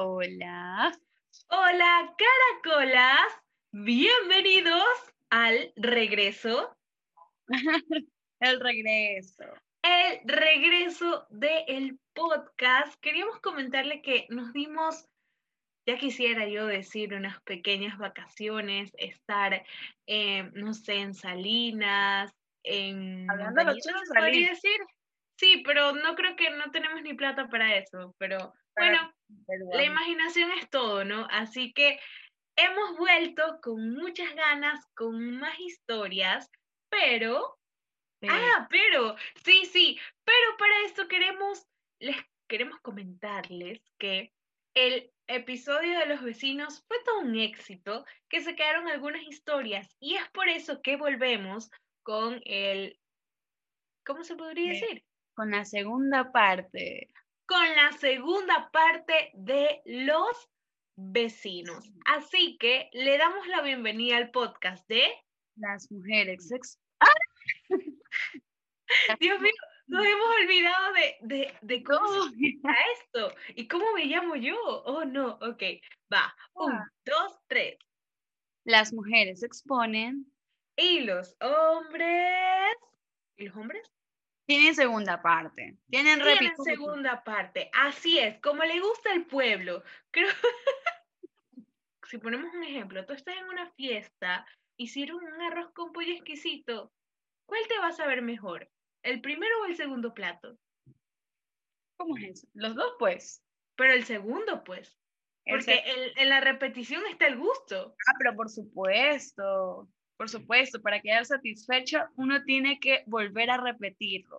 hola. 0.00 0.96
Hola, 1.48 2.14
caracolas. 2.16 3.32
Bienvenidos 3.72 4.86
al 5.30 5.72
regreso. 5.76 6.76
El 8.40 8.60
regreso. 8.60 9.44
El 9.82 10.20
regreso 10.24 11.26
del 11.30 11.98
podcast. 12.14 12.94
Queríamos 13.00 13.40
comentarle 13.40 14.00
que 14.02 14.26
nos 14.28 14.52
dimos, 14.52 15.08
ya 15.86 15.98
quisiera 15.98 16.46
yo 16.46 16.66
decir, 16.66 17.14
unas 17.14 17.40
pequeñas 17.42 17.98
vacaciones, 17.98 18.92
estar, 18.98 19.64
eh, 20.06 20.50
no 20.54 20.74
sé, 20.74 20.96
en 20.96 21.14
Salinas, 21.14 22.32
en... 22.62 23.28
Hablando 23.28 23.60
de 23.60 23.64
los 23.64 23.74
Montañitas, 23.74 23.84
chulos, 23.84 24.08
¿se 24.08 24.14
podría 24.14 24.32
Salinas. 24.32 24.62
decir? 24.62 24.80
Sí, 25.38 25.62
pero 25.64 25.92
no 25.92 26.14
creo 26.14 26.36
que 26.36 26.50
no 26.50 26.70
tenemos 26.70 27.02
ni 27.02 27.14
plata 27.14 27.48
para 27.48 27.76
eso, 27.76 28.14
pero 28.18 28.52
bueno, 28.76 29.12
la 29.72 29.84
imaginación 29.84 30.50
es 30.52 30.68
todo, 30.70 31.04
¿no? 31.04 31.26
Así 31.30 31.72
que 31.72 31.98
hemos 32.56 32.96
vuelto 32.98 33.58
con 33.62 33.92
muchas 33.94 34.34
ganas, 34.34 34.84
con 34.96 35.38
más 35.38 35.58
historias, 35.60 36.50
pero, 36.90 37.58
ah, 38.28 38.66
pero, 38.70 39.16
sí, 39.44 39.66
sí, 39.66 39.98
pero 40.24 40.56
para 40.58 40.82
esto 40.86 41.08
queremos, 41.08 41.66
les 42.00 42.16
queremos 42.48 42.80
comentarles 42.80 43.80
que 43.98 44.32
el 44.74 45.12
episodio 45.28 45.98
de 45.98 46.06
los 46.06 46.22
vecinos 46.22 46.84
fue 46.88 46.98
todo 47.04 47.20
un 47.20 47.36
éxito, 47.38 48.04
que 48.30 48.40
se 48.42 48.56
quedaron 48.56 48.88
algunas 48.88 49.22
historias 49.22 49.88
y 50.00 50.16
es 50.16 50.28
por 50.30 50.48
eso 50.48 50.80
que 50.82 50.96
volvemos 50.96 51.70
con 52.04 52.40
el, 52.44 52.98
¿cómo 54.04 54.24
se 54.24 54.36
podría 54.36 54.74
Sí. 54.74 54.80
decir? 54.80 55.04
Con 55.34 55.50
la 55.52 55.64
segunda 55.64 56.32
parte. 56.32 57.08
Con 57.48 57.64
la 57.76 57.92
segunda 57.92 58.70
parte 58.70 59.30
de 59.34 59.80
los 59.86 60.50
vecinos. 60.96 61.90
Así 62.04 62.58
que 62.58 62.90
le 62.92 63.16
damos 63.16 63.46
la 63.48 63.62
bienvenida 63.62 64.18
al 64.18 64.30
podcast 64.30 64.86
de, 64.86 65.10
Las 65.56 65.90
mujeres. 65.90 66.52
ex- 66.52 66.78
Dios 69.20 69.40
mío, 69.40 69.52
nos 69.86 70.04
hemos 70.04 70.26
olvidado 70.42 70.92
de, 70.92 71.16
de, 71.22 71.54
de 71.62 71.82
cómo 71.82 72.06
se 72.06 72.18
¿Cómo? 72.18 72.30
llama 72.36 72.76
esto 73.00 73.34
y 73.56 73.66
cómo 73.66 73.92
me 73.94 74.04
llamo 74.04 74.36
yo. 74.36 74.56
Oh, 74.84 75.04
no, 75.06 75.38
ok, 75.40 75.62
va, 76.12 76.34
un, 76.54 76.72
Ah. 76.72 76.84
dos, 77.06 77.38
tres. 77.46 77.78
Las 78.64 78.92
mujeres 78.92 79.42
exponen. 79.42 80.30
Y 80.76 81.00
los 81.00 81.34
hombres, 81.40 82.76
¿y 83.36 83.46
los 83.46 83.56
hombres? 83.56 83.90
Tienen 84.48 84.74
segunda 84.74 85.20
parte. 85.20 85.76
Tienen 85.90 86.22
Tienen 86.22 86.56
segunda 86.64 87.22
parte. 87.22 87.70
Así 87.74 88.18
es, 88.18 88.40
como 88.40 88.64
le 88.64 88.80
gusta 88.80 89.12
al 89.12 89.26
pueblo. 89.26 89.82
Creo. 90.10 90.30
si 92.08 92.16
ponemos 92.16 92.54
un 92.54 92.64
ejemplo, 92.64 93.04
tú 93.04 93.12
estás 93.12 93.36
en 93.36 93.44
una 93.44 93.70
fiesta, 93.72 94.46
hicieron 94.78 95.22
un 95.22 95.42
arroz 95.42 95.70
con 95.74 95.92
pollo 95.92 96.14
exquisito. 96.14 96.90
¿Cuál 97.44 97.60
te 97.68 97.78
va 97.78 97.88
a 97.88 97.92
saber 97.92 98.22
mejor? 98.22 98.70
¿El 99.02 99.20
primero 99.20 99.54
o 99.60 99.66
el 99.66 99.76
segundo 99.76 100.14
plato? 100.14 100.58
¿Cómo 101.98 102.16
es 102.16 102.24
eso? 102.24 102.48
Los 102.54 102.74
dos, 102.74 102.94
pues. 102.98 103.44
Pero 103.76 103.92
el 103.92 104.04
segundo, 104.06 104.64
pues. 104.64 104.98
Porque 105.44 105.82
el- 105.84 106.12
en 106.16 106.30
la 106.30 106.40
repetición 106.40 107.02
está 107.10 107.26
el 107.26 107.36
gusto. 107.36 107.94
Ah, 108.08 108.12
pero 108.18 108.34
por 108.34 108.48
supuesto. 108.48 109.90
Por 110.16 110.28
supuesto, 110.30 110.80
para 110.80 111.00
quedar 111.00 111.26
satisfecho, 111.26 111.98
uno 112.16 112.42
tiene 112.44 112.80
que 112.80 113.04
volver 113.06 113.50
a 113.50 113.58
repetirlo. 113.58 114.37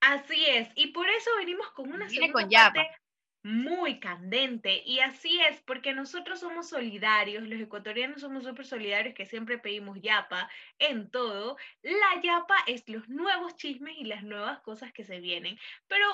Así 0.00 0.46
es. 0.46 0.68
Y 0.74 0.88
por 0.88 1.08
eso 1.08 1.30
venimos 1.38 1.70
con 1.72 1.92
una 1.92 2.06
Viene 2.06 2.26
segunda 2.26 2.64
con 2.66 2.74
parte 2.74 3.00
muy 3.42 4.00
candente. 4.00 4.82
Y 4.84 5.00
así 5.00 5.40
es, 5.48 5.60
porque 5.62 5.92
nosotros 5.92 6.40
somos 6.40 6.68
solidarios, 6.68 7.46
los 7.48 7.60
ecuatorianos 7.60 8.20
somos 8.20 8.44
súper 8.44 8.66
solidarios 8.66 9.14
que 9.14 9.26
siempre 9.26 9.58
pedimos 9.58 10.00
yapa 10.00 10.50
en 10.78 11.10
todo. 11.10 11.56
La 11.82 12.20
yapa 12.22 12.56
es 12.66 12.88
los 12.88 13.08
nuevos 13.08 13.56
chismes 13.56 13.94
y 13.98 14.04
las 14.04 14.22
nuevas 14.22 14.60
cosas 14.60 14.92
que 14.92 15.04
se 15.04 15.20
vienen. 15.20 15.58
Pero 15.86 16.06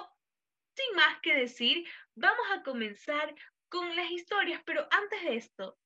sin 0.74 0.96
más 0.96 1.20
que 1.20 1.34
decir, 1.34 1.86
vamos 2.14 2.46
a 2.54 2.62
comenzar 2.62 3.34
con 3.68 3.94
las 3.96 4.10
historias. 4.10 4.62
Pero 4.64 4.86
antes 4.90 5.22
de 5.24 5.36
esto, 5.36 5.78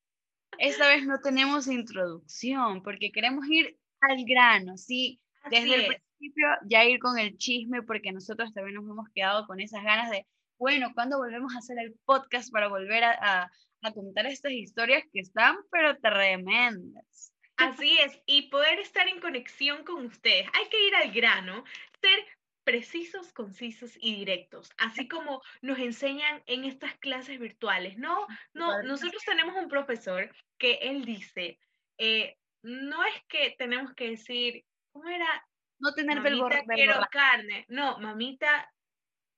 Esta 0.59 0.89
vez 0.89 1.07
no 1.07 1.21
tenemos 1.21 1.69
introducción 1.69 2.83
porque 2.83 3.13
queremos 3.13 3.47
ir 3.49 3.79
al 4.01 4.25
grano, 4.25 4.77
sí, 4.77 5.21
así 5.43 5.57
desde 5.57 5.75
el 5.75 5.93
es. 5.93 6.10
Principio 6.21 6.47
ya 6.67 6.85
ir 6.85 7.01
con 7.01 7.19
el 7.19 7.37
chisme 7.39 7.83
porque 7.83 8.13
nosotros 8.13 8.53
también 8.53 8.77
nos 8.77 8.85
hemos 8.85 9.09
quedado 9.15 9.47
con 9.47 9.61
esas 9.61 9.83
ganas 9.83 10.11
de, 10.11 10.27
bueno, 10.59 10.91
¿cuándo 10.95 11.19
volvemos 11.19 11.55
a 11.55 11.59
hacer 11.59 11.79
el 11.79 11.95
podcast 12.05 12.53
para 12.53 12.69
volver 12.69 13.05
a, 13.05 13.13
a- 13.43 13.51
a 13.83 13.93
contar 13.93 14.27
estas 14.27 14.53
historias 14.53 15.05
que 15.13 15.21
están 15.21 15.57
pero 15.71 15.97
tremendas? 15.99 17.33
Así 17.57 17.99
es, 17.99 18.21
y 18.27 18.51
poder 18.51 18.79
estar 18.79 19.09
en 19.09 19.21
conexión 19.21 19.85
con 19.85 20.05
ustedes. 20.07 20.47
Hay 20.53 20.69
que 20.69 20.87
ir 20.87 20.95
al 20.95 21.11
grano, 21.13 21.65
ser 22.01 22.27
precisos, 22.65 23.33
concisos 23.33 23.97
y 24.01 24.17
directos, 24.17 24.71
así 24.79 25.09
como 25.09 25.43
nos 25.63 25.79
enseñan 25.79 26.43
en 26.47 26.65
estas 26.65 26.95
clases 26.99 27.39
virtuales. 27.39 27.97
No, 27.99 28.27
no, 28.55 28.83
nosotros 28.83 29.23
tenemos 29.25 29.57
un 29.57 29.69
profesor 29.69 30.31
que 30.59 30.75
él 30.83 31.05
dice, 31.05 31.59
eh, 31.99 32.37
no 32.63 33.03
es 33.05 33.15
que 33.29 33.55
tenemos 33.59 33.95
que 33.95 34.11
decir, 34.11 34.65
¿cómo 34.93 35.09
era? 35.09 35.47
No 35.81 35.93
tener 35.95 36.19
Mamita, 36.23 36.65
quiero 36.75 36.95
carne. 37.11 37.65
No, 37.69 37.99
mamita, 37.99 38.71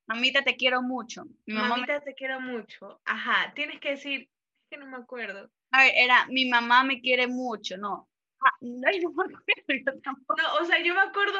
Mamita, 0.07 0.43
te 0.43 0.55
quiero 0.57 0.81
mucho. 0.81 1.23
Mi 1.45 1.53
mamá, 1.53 1.63
me- 1.63 1.69
mamita, 1.75 2.01
te 2.01 2.13
quiero 2.13 2.41
mucho. 2.41 3.01
Ajá, 3.05 3.53
tienes 3.55 3.79
que 3.79 3.91
decir, 3.91 4.21
es 4.23 4.69
que 4.69 4.77
no 4.77 4.85
me 4.85 4.97
acuerdo. 4.97 5.49
a 5.71 5.83
ver, 5.83 5.93
era, 5.95 6.27
mi 6.27 6.45
mamá 6.49 6.83
me 6.83 6.99
quiere 6.99 7.27
mucho, 7.27 7.77
no. 7.77 8.09
Ah, 8.41 8.51
ay, 8.87 8.99
no 8.99 9.11
me 9.13 9.23
acuerdo, 9.23 9.41
yo 9.85 10.01
tampoco. 10.01 10.35
No, 10.41 10.55
o 10.61 10.65
sea, 10.65 10.83
yo 10.83 10.93
me 10.93 11.01
acuerdo 11.01 11.39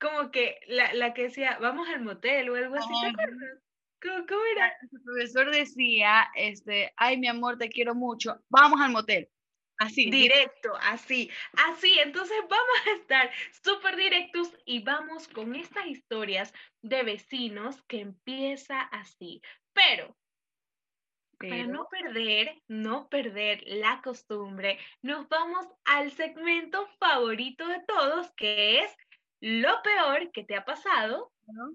como 0.00 0.30
que 0.30 0.60
la, 0.68 0.92
la 0.94 1.12
que 1.12 1.22
decía, 1.24 1.58
vamos 1.60 1.88
al 1.88 2.02
motel 2.02 2.50
o 2.50 2.54
algo 2.54 2.76
así, 2.76 2.92
¿te 3.00 3.08
acuerdas? 3.08 3.58
¿Cómo, 4.00 4.26
cómo 4.28 4.40
era? 4.54 4.72
El 4.92 5.00
profesor 5.02 5.50
decía, 5.50 6.28
este, 6.36 6.92
ay, 6.96 7.18
mi 7.18 7.26
amor, 7.26 7.58
te 7.58 7.68
quiero 7.68 7.94
mucho, 7.96 8.40
vamos 8.48 8.80
al 8.80 8.92
motel. 8.92 9.28
Así, 9.78 10.10
Directo, 10.10 10.72
así, 10.80 11.30
así. 11.56 11.98
Entonces 11.98 12.36
vamos 12.48 12.86
a 12.86 12.90
estar 12.92 13.30
súper 13.62 13.96
directos 13.96 14.56
y 14.64 14.82
vamos 14.82 15.28
con 15.28 15.54
estas 15.54 15.86
historias 15.86 16.52
de 16.82 17.02
vecinos 17.02 17.82
que 17.84 18.00
empieza 18.00 18.80
así. 18.80 19.40
Pero 19.72 20.16
para 21.38 21.56
pero- 21.56 21.68
no 21.68 21.86
perder, 21.90 22.62
no 22.68 23.08
perder 23.08 23.62
la 23.66 24.00
costumbre, 24.02 24.78
nos 25.02 25.28
vamos 25.28 25.66
al 25.84 26.12
segmento 26.12 26.86
favorito 26.98 27.66
de 27.66 27.82
todos, 27.86 28.30
que 28.36 28.80
es 28.80 28.96
lo 29.40 29.82
peor 29.82 30.30
que 30.32 30.44
te 30.44 30.54
ha 30.56 30.64
pasado 30.64 31.32
¿no? 31.46 31.74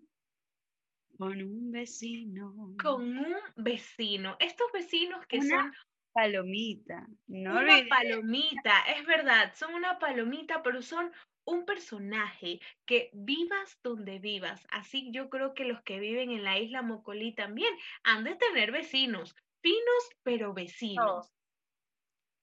Con 1.18 1.42
un 1.44 1.72
vecino. 1.72 2.74
con 2.82 3.18
un 3.18 3.36
vecino. 3.58 4.38
Estos 4.40 4.72
vecinos 4.72 5.26
que 5.28 5.40
Una 5.40 5.64
son 5.64 5.74
palomita. 6.14 7.08
No 7.28 7.60
una 7.60 7.88
palomita, 7.88 8.82
es 8.96 9.06
verdad, 9.06 9.54
son 9.56 9.74
una 9.74 10.00
palomita, 10.00 10.62
pero 10.64 10.82
son 10.82 11.12
un 11.46 11.66
personaje 11.66 12.60
que 12.86 13.10
vivas 13.14 13.80
donde 13.84 14.20
vivas. 14.20 14.68
Así 14.72 15.12
yo 15.12 15.30
creo 15.30 15.54
que 15.54 15.66
los 15.66 15.82
que 15.84 16.00
viven 16.00 16.32
en 16.32 16.44
la 16.44 16.60
isla 16.60 16.82
Mocolí 16.82 17.34
también 17.36 17.74
han 18.04 18.24
de 18.24 18.36
tener 18.36 18.72
vecinos, 18.72 19.36
finos 19.62 20.10
pero 20.24 20.54
vecinos. 20.54 21.32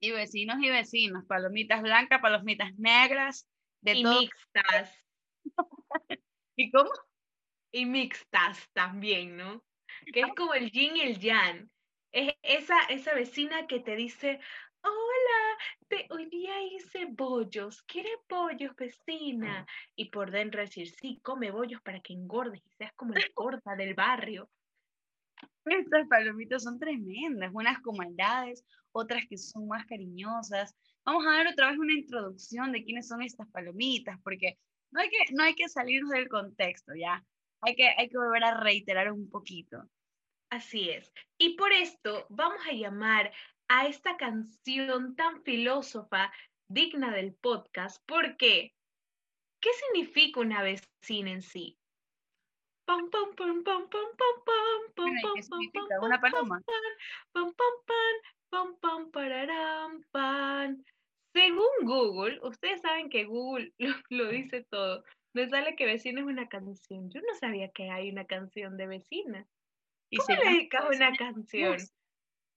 Y 0.00 0.10
vecinos 0.12 0.56
y 0.62 0.70
vecinos. 0.70 1.24
Palomitas 1.26 1.82
blancas, 1.82 2.20
palomitas 2.20 2.72
negras, 2.78 3.46
de 3.82 3.92
Y 3.92 4.02
todo. 4.02 4.20
mixtas, 4.20 5.04
¿Y 6.56 6.70
cómo? 6.70 6.90
y 7.72 7.86
mixtas 7.86 8.70
también, 8.72 9.36
¿no? 9.36 9.64
Que 10.12 10.22
es 10.22 10.34
como 10.34 10.54
el 10.54 10.70
yin 10.70 10.96
y 10.96 11.00
el 11.02 11.18
yang. 11.18 11.70
Es 12.16 12.32
esa, 12.42 12.80
esa 12.88 13.12
vecina 13.12 13.66
que 13.66 13.80
te 13.80 13.94
dice, 13.94 14.40
hola, 14.80 15.58
te, 15.86 16.06
hoy 16.08 16.24
día 16.30 16.62
hice 16.62 17.04
bollos, 17.10 17.82
¿quiere 17.82 18.08
bollos, 18.26 18.74
vecina? 18.74 19.66
Y 19.94 20.08
por 20.08 20.30
dentro 20.30 20.62
decir, 20.62 20.88
sí, 20.88 21.20
come 21.22 21.50
bollos 21.50 21.82
para 21.82 22.00
que 22.00 22.14
engordes 22.14 22.62
y 22.64 22.70
seas 22.70 22.94
como 22.94 23.12
la 23.12 23.20
gorda 23.34 23.76
del 23.76 23.92
barrio. 23.92 24.48
Estas 25.66 26.08
palomitas 26.08 26.62
son 26.62 26.78
tremendas, 26.78 27.50
unas 27.52 27.82
con 27.82 27.98
maldades, 27.98 28.64
otras 28.92 29.26
que 29.28 29.36
son 29.36 29.68
más 29.68 29.84
cariñosas. 29.84 30.74
Vamos 31.04 31.26
a 31.26 31.32
dar 31.32 31.48
otra 31.48 31.68
vez 31.68 31.78
una 31.78 31.92
introducción 31.92 32.72
de 32.72 32.82
quiénes 32.82 33.08
son 33.08 33.20
estas 33.20 33.46
palomitas, 33.50 34.18
porque 34.24 34.58
no 34.90 35.02
hay 35.02 35.10
que, 35.10 35.34
no 35.34 35.42
hay 35.42 35.54
que 35.54 35.68
salirnos 35.68 36.12
del 36.12 36.30
contexto, 36.30 36.94
¿ya? 36.94 37.22
Hay 37.60 37.76
que, 37.76 37.88
hay 37.88 38.08
que 38.08 38.16
volver 38.16 38.42
a 38.42 38.58
reiterar 38.58 39.12
un 39.12 39.28
poquito. 39.28 39.86
Así 40.50 40.90
es. 40.90 41.12
Y 41.38 41.56
por 41.56 41.72
esto 41.72 42.26
vamos 42.28 42.60
a 42.66 42.72
llamar 42.72 43.32
a 43.68 43.86
esta 43.86 44.16
canción 44.16 45.16
tan 45.16 45.42
filósofa, 45.42 46.32
digna 46.68 47.10
del 47.12 47.34
podcast, 47.34 48.02
porque 48.06 48.74
¿qué 49.60 49.70
significa 49.72 50.40
una 50.40 50.62
vecina 50.62 51.30
en 51.30 51.42
sí? 51.42 51.78
pam, 52.86 53.10
pam, 53.10 53.34
pam, 53.34 53.64
pam, 53.64 53.88
pam, 53.90 54.06
pam, 54.16 54.38
pam, 54.46 54.76
pam, 54.94 55.14
pam, 55.20 55.70
pam, 55.72 56.02
una 56.02 56.20
paloma. 56.20 56.62
Pam, 57.32 57.52
pam, 57.52 57.74
pam, 57.86 58.16
pam, 58.50 58.76
pam, 58.80 59.10
pararam, 59.10 60.02
pam. 60.12 60.84
Según 61.34 61.84
Google, 61.84 62.38
ustedes 62.42 62.80
saben 62.80 63.10
que 63.10 63.24
Google 63.24 63.72
lo, 64.08 64.28
dice 64.28 64.64
todo. 64.70 65.04
Me 65.34 65.48
sale 65.48 65.76
que 65.76 65.84
vecino 65.84 66.20
es 66.20 66.26
una 66.26 66.48
canción. 66.48 67.10
Yo 67.10 67.20
no 67.20 67.34
sabía 67.38 67.68
que 67.72 67.90
hay 67.90 68.10
una 68.10 68.24
canción 68.24 68.76
de 68.76 68.86
vecina. 68.86 69.46
¿Y 70.10 70.18
¿Cómo 70.18 70.38
le 70.38 70.50
dedicas 70.50 70.84
una 70.94 71.12
canción? 71.16 71.76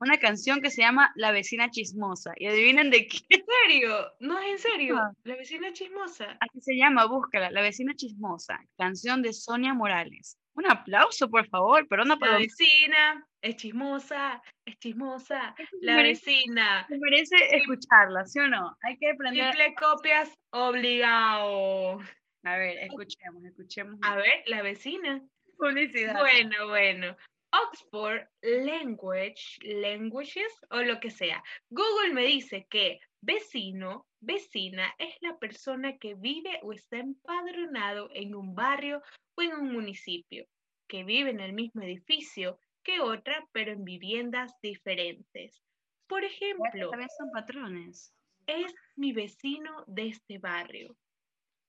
Una 0.01 0.17
canción 0.17 0.61
que 0.61 0.69
se 0.69 0.81
llama 0.81 1.11
La 1.15 1.31
vecina 1.31 1.69
chismosa. 1.69 2.31
¿Y 2.37 2.47
adivinen 2.47 2.89
de 2.89 3.05
qué? 3.05 3.19
¿En 3.29 3.45
serio? 3.45 4.13
No, 4.21 4.39
es 4.39 4.51
en 4.51 4.59
serio. 4.59 4.95
La 5.23 5.35
vecina 5.35 5.73
chismosa. 5.73 6.37
Así 6.39 6.61
se 6.61 6.77
llama, 6.77 7.05
búscala. 7.05 7.51
La 7.51 7.61
vecina 7.61 7.93
chismosa. 7.95 8.59
Canción 8.77 9.21
de 9.21 9.33
Sonia 9.33 9.73
Morales. 9.73 10.37
Un 10.53 10.71
aplauso, 10.71 11.29
por 11.29 11.47
favor. 11.49 11.85
Perdona 11.89 12.17
por... 12.17 12.29
La 12.29 12.37
vecina 12.37 13.27
es 13.41 13.57
chismosa, 13.57 14.41
es 14.65 14.77
chismosa. 14.79 15.53
La 15.81 15.97
vecina. 15.97 16.85
Me 16.89 16.97
merece 16.97 17.35
escucharla, 17.51 18.25
¿sí 18.25 18.39
o 18.39 18.47
no? 18.47 18.77
Hay 18.83 18.97
que 18.97 19.11
aprender. 19.11 19.51
Triple 19.51 19.75
copias 19.75 20.33
obligado. 20.51 21.99
A 22.43 22.57
ver, 22.57 22.77
escuchemos, 22.77 23.43
escuchemos. 23.43 23.99
A 24.01 24.15
ver, 24.15 24.43
la 24.45 24.61
vecina. 24.61 25.21
Publicidad. 25.57 26.17
Bueno, 26.17 26.69
bueno. 26.69 27.17
Oxford 27.51 28.27
Language, 28.41 29.57
Languages 29.63 30.53
o 30.69 30.81
lo 30.81 30.99
que 30.99 31.09
sea. 31.09 31.43
Google 31.69 32.13
me 32.13 32.25
dice 32.25 32.67
que 32.69 32.99
vecino, 33.21 34.05
vecina 34.19 34.93
es 34.99 35.15
la 35.21 35.37
persona 35.37 35.97
que 35.97 36.15
vive 36.15 36.59
o 36.61 36.73
está 36.73 36.97
empadronado 36.97 38.09
en 38.13 38.35
un 38.35 38.53
barrio 38.53 39.01
o 39.35 39.41
en 39.41 39.53
un 39.53 39.71
municipio, 39.71 40.45
que 40.87 41.03
vive 41.03 41.31
en 41.31 41.39
el 41.39 41.53
mismo 41.53 41.81
edificio 41.81 42.59
que 42.83 42.99
otra, 42.99 43.47
pero 43.51 43.71
en 43.71 43.83
viviendas 43.83 44.53
diferentes. 44.61 45.61
Por 46.07 46.23
ejemplo, 46.23 46.91
son 47.17 47.31
patrones. 47.31 48.13
Es 48.47 48.73
mi 48.95 49.11
vecino 49.11 49.83
de 49.85 50.07
este 50.07 50.39
barrio. 50.39 50.97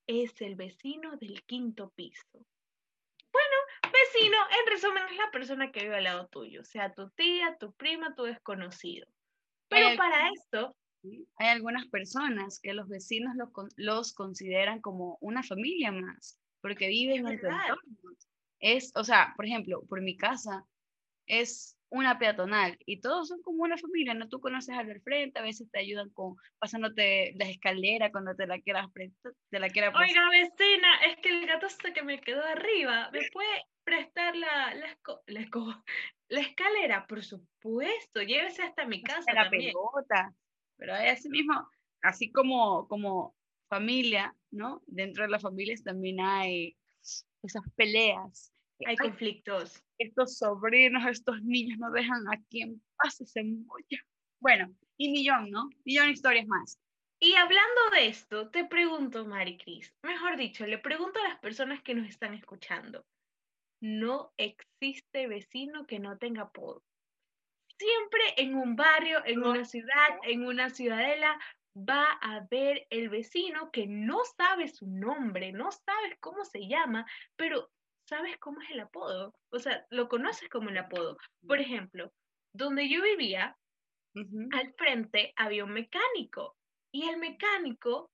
Es 0.07 0.41
el 0.41 0.57
vecino 0.57 1.17
del 1.17 1.43
quinto 1.45 1.91
piso. 1.91 2.47
Vecino, 4.13 4.37
en 4.37 4.73
resumen, 4.73 5.03
es 5.11 5.17
la 5.17 5.31
persona 5.31 5.73
que 5.73 5.83
vive 5.83 5.97
al 5.97 6.05
lado 6.05 6.29
tuyo, 6.29 6.65
sea 6.65 6.95
tu 6.95 7.11
tía, 7.11 7.57
tu 7.59 7.73
prima, 7.73 8.15
tu 8.15 8.25
desconocido. 8.25 9.07
Pero 9.69 9.97
para 9.97 10.31
esto... 10.31 10.77
Hay 11.37 11.49
algunas 11.49 11.87
personas 11.87 12.61
que 12.63 12.75
los 12.75 12.89
vecinos 12.89 13.35
los, 13.77 14.13
consideran 14.13 14.81
como 14.81 15.17
una 15.23 15.43
familia 15.43 15.93
más, 15.93 16.39
porque 16.61 16.89
viven 16.89 17.27
en 17.27 17.41
tu 17.41 17.47
entorno. 17.47 17.91
Es, 18.59 18.93
o 18.95 19.05
sea, 19.05 19.33
por 19.37 19.47
ejemplo, 19.47 19.83
por 19.89 20.03
mi 20.03 20.19
casa, 20.19 20.67
es 21.27 21.79
una 21.91 22.19
peatonal 22.19 22.79
y 22.87 23.01
todos 23.01 23.29
son 23.29 23.43
como 23.43 23.63
una 23.63 23.77
familia, 23.77 24.15
¿no? 24.15 24.29
Tú 24.29 24.41
conoces 24.41 24.77
al 24.77 24.87
del 24.87 25.01
frente, 25.03 25.39
a 25.39 25.43
veces 25.43 25.71
te 25.71 25.81
ayudan 25.81 26.11
con 26.11 26.37
pasándote 26.59 27.35
la 27.37 27.49
escalera 27.49 28.13
cuando 28.13 28.35
te 28.35 28.47
la 28.47 28.61
quieras 28.61 28.87
te 29.51 29.59
la 29.59 29.69
quieras 29.69 29.95
Oiga, 29.97 30.29
vecina, 30.31 31.01
es 31.07 31.17
que 31.19 31.31
el 31.31 31.47
gato 31.47 31.67
hasta 31.67 31.93
que 31.93 32.03
me 32.03 32.21
quedó 32.21 32.43
arriba, 32.45 33.11
¿me 33.13 33.29
puede 33.33 33.65
prestar 33.85 34.37
la, 34.37 34.75
la, 34.75 34.99
la, 35.27 36.41
escalera? 36.41 37.07
Por 37.07 37.23
supuesto, 37.23 38.23
llévese 38.23 38.63
hasta 38.63 38.87
mi 38.87 39.03
casa 39.03 39.33
la 39.33 39.51
pelota. 39.51 40.35
Pero 40.77 40.95
hay 40.95 41.09
así 41.09 41.29
mismo, 41.29 41.69
así 42.03 42.33
como, 42.33 42.89
como 42.89 43.35
familia, 43.69 44.35
¿no? 44.51 44.83
Dentro 44.87 45.25
de 45.25 45.31
las 45.31 45.43
familias 45.43 45.83
también 45.83 46.21
hay 46.21 46.77
esas 47.43 47.63
peleas 47.77 48.53
hay 48.87 48.97
conflictos. 48.97 49.83
Estos 49.99 50.39
sobrinos, 50.39 51.07
estos 51.07 51.43
niños 51.43 51.79
no 51.79 51.91
dejan 51.91 52.27
a 52.29 52.41
quien 52.49 52.83
pase 52.97 53.25
ese 53.25 53.45
molla. 53.45 53.99
Bueno, 54.41 54.75
y 54.97 55.11
millón, 55.11 55.51
¿no? 55.51 55.69
Millón 55.85 56.07
de 56.07 56.13
historias 56.13 56.47
más. 56.47 56.79
Y 57.19 57.35
hablando 57.35 57.91
de 57.93 58.07
esto, 58.07 58.49
te 58.51 58.65
pregunto, 58.65 59.27
Mari 59.27 59.59
Cris, 59.59 59.95
mejor 60.03 60.39
dicho, 60.39 60.67
le 60.67 60.79
pregunto 60.79 61.21
a 61.21 61.29
las 61.29 61.39
personas 61.39 61.83
que 61.83 61.95
nos 61.95 62.09
están 62.09 62.33
escuchando, 62.33 63.05
no 63.81 64.33
existe 64.37 65.27
vecino 65.27 65.87
que 65.87 65.99
no 65.99 66.19
tenga 66.19 66.43
apodo. 66.43 66.83
Siempre 67.79 68.23
en 68.37 68.55
un 68.55 68.77
barrio, 68.77 69.23
en 69.25 69.43
una 69.43 69.65
ciudad, 69.65 70.19
en 70.25 70.45
una 70.45 70.71
ciudadela, 70.71 71.39
va 71.77 72.19
a 72.21 72.37
haber 72.37 72.87
el 72.91 73.09
vecino 73.09 73.71
que 73.71 73.87
no 73.87 74.19
sabe 74.37 74.69
su 74.69 74.87
nombre, 74.87 75.53
no 75.53 75.71
sabes 75.73 76.19
cómo 76.21 76.45
se 76.45 76.67
llama, 76.67 77.07
pero 77.37 77.71
sabes 78.07 78.37
cómo 78.39 78.61
es 78.61 78.71
el 78.71 78.81
apodo, 78.81 79.35
o 79.53 79.59
sea, 79.59 79.87
lo 79.91 80.09
conoces 80.09 80.49
como 80.49 80.69
el 80.69 80.79
apodo. 80.79 81.17
Por 81.47 81.61
ejemplo, 81.61 82.13
donde 82.53 82.89
yo 82.89 83.03
vivía, 83.03 83.57
al 84.53 84.75
frente 84.77 85.33
había 85.37 85.65
un 85.65 85.73
mecánico 85.73 86.57
y 86.93 87.09
el 87.09 87.19
mecánico, 87.19 88.11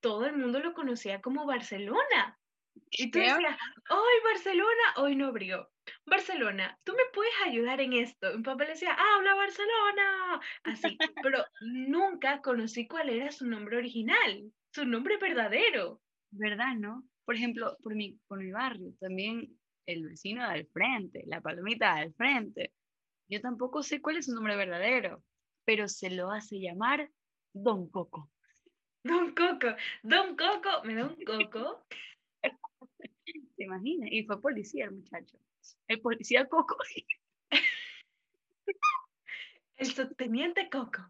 todo 0.00 0.26
el 0.26 0.36
mundo 0.36 0.60
lo 0.60 0.72
conocía 0.72 1.20
como 1.20 1.46
Barcelona. 1.46 2.38
Y 2.90 3.10
tú 3.10 3.18
decías, 3.18 3.56
hoy 3.90 4.14
Barcelona, 4.24 4.94
hoy 4.96 5.16
no 5.16 5.26
abrió. 5.26 5.70
Barcelona, 6.06 6.78
¿tú 6.84 6.92
me 6.92 7.04
puedes 7.12 7.34
ayudar 7.44 7.80
en 7.80 7.92
esto? 7.92 8.36
Mi 8.36 8.42
papá 8.42 8.64
le 8.64 8.70
decía, 8.70 8.94
habla 8.94 9.34
Barcelona. 9.34 10.40
Así, 10.64 10.98
pero 11.22 11.44
nunca 11.60 12.40
conocí 12.40 12.86
cuál 12.86 13.10
era 13.10 13.30
su 13.30 13.46
nombre 13.46 13.76
original, 13.78 14.52
su 14.72 14.84
nombre 14.84 15.16
verdadero. 15.18 16.00
¿Verdad, 16.30 16.74
no? 16.76 17.04
por 17.26 17.34
ejemplo, 17.34 17.76
por 17.82 17.94
mi, 17.94 18.18
por 18.28 18.38
mi 18.38 18.52
barrio, 18.52 18.94
también 19.00 19.58
el 19.84 20.08
vecino 20.08 20.48
del 20.48 20.66
frente, 20.68 21.24
la 21.26 21.40
palomita 21.40 21.96
del 21.96 22.14
frente. 22.14 22.72
Yo 23.28 23.40
tampoco 23.40 23.82
sé 23.82 24.00
cuál 24.00 24.16
es 24.16 24.26
su 24.26 24.34
nombre 24.34 24.56
verdadero, 24.56 25.22
pero 25.64 25.88
se 25.88 26.10
lo 26.10 26.30
hace 26.30 26.60
llamar 26.60 27.10
Don 27.52 27.90
Coco. 27.90 28.30
Don 29.02 29.34
Coco, 29.34 29.74
Don 30.04 30.36
Coco, 30.36 30.84
me 30.84 30.94
da 30.94 31.06
un 31.06 31.16
coco. 31.24 31.84
¿Te 33.66 33.74
imaginas? 33.74 34.08
Y 34.12 34.22
fue 34.22 34.40
policía 34.40 34.84
el 34.84 34.92
muchacho. 34.92 35.36
El 35.88 36.00
policía 36.00 36.46
Coco. 36.46 36.76
el 39.76 39.86
subteniente 39.86 40.70
Coco. 40.70 41.02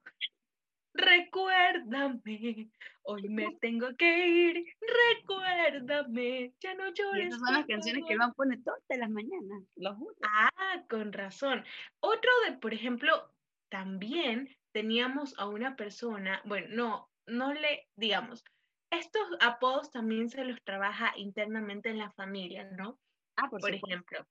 Recuérdame, 0.95 2.71
hoy 3.03 3.29
me 3.29 3.55
tengo 3.61 3.95
que 3.99 4.29
ir. 4.29 4.65
Recuérdame, 5.13 6.55
ya 6.61 6.73
no 6.75 6.91
llores. 6.95 7.25
Y 7.25 7.29
esas 7.29 7.41
son 7.41 7.53
las 7.53 7.67
canciones 7.67 8.05
que 8.09 8.17
van 8.17 8.31
a 8.31 8.33
poner 8.33 8.63
todas 8.65 8.81
las 8.89 9.11
mañanas, 9.11 9.63
Ah, 10.23 10.83
con 10.89 11.13
razón. 11.13 11.63
Otro 12.01 12.31
de, 12.49 12.57
por 12.57 12.73
ejemplo, 12.73 13.35
también 13.69 14.57
teníamos 14.73 15.39
a 15.39 15.47
una 15.47 15.77
persona, 15.77 16.41
bueno, 16.47 16.69
no, 16.71 17.11
no 17.27 17.53
le, 17.53 17.87
digamos, 17.97 18.43
estos 18.99 19.29
apodos 19.41 19.91
también 19.91 20.29
se 20.29 20.45
los 20.45 20.63
trabaja 20.65 21.13
internamente 21.17 21.91
en 21.91 21.99
la 21.99 22.11
familia, 22.13 22.65
¿no? 22.65 22.99
Ah, 23.37 23.49
por, 23.51 23.61
por 23.61 23.75
ejemplo, 23.75 24.27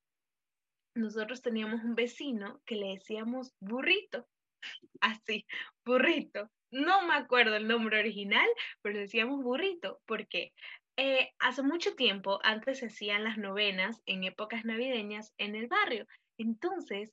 nosotros 0.95 1.41
teníamos 1.41 1.83
un 1.83 1.95
vecino 1.95 2.61
que 2.65 2.75
le 2.75 2.87
decíamos 2.93 3.53
burrito 3.59 4.27
así, 5.01 5.45
burrito. 5.85 6.49
No 6.71 7.05
me 7.05 7.15
acuerdo 7.15 7.55
el 7.55 7.67
nombre 7.67 7.99
original, 7.99 8.47
pero 8.81 8.99
decíamos 8.99 9.43
burrito, 9.43 10.01
porque 10.05 10.53
eh, 10.97 11.33
hace 11.39 11.61
mucho 11.61 11.95
tiempo, 11.95 12.39
antes 12.43 12.79
se 12.79 12.87
hacían 12.87 13.23
las 13.23 13.37
novenas 13.37 14.01
en 14.05 14.23
épocas 14.23 14.65
navideñas 14.65 15.33
en 15.37 15.55
el 15.55 15.67
barrio. 15.67 16.07
Entonces, 16.37 17.11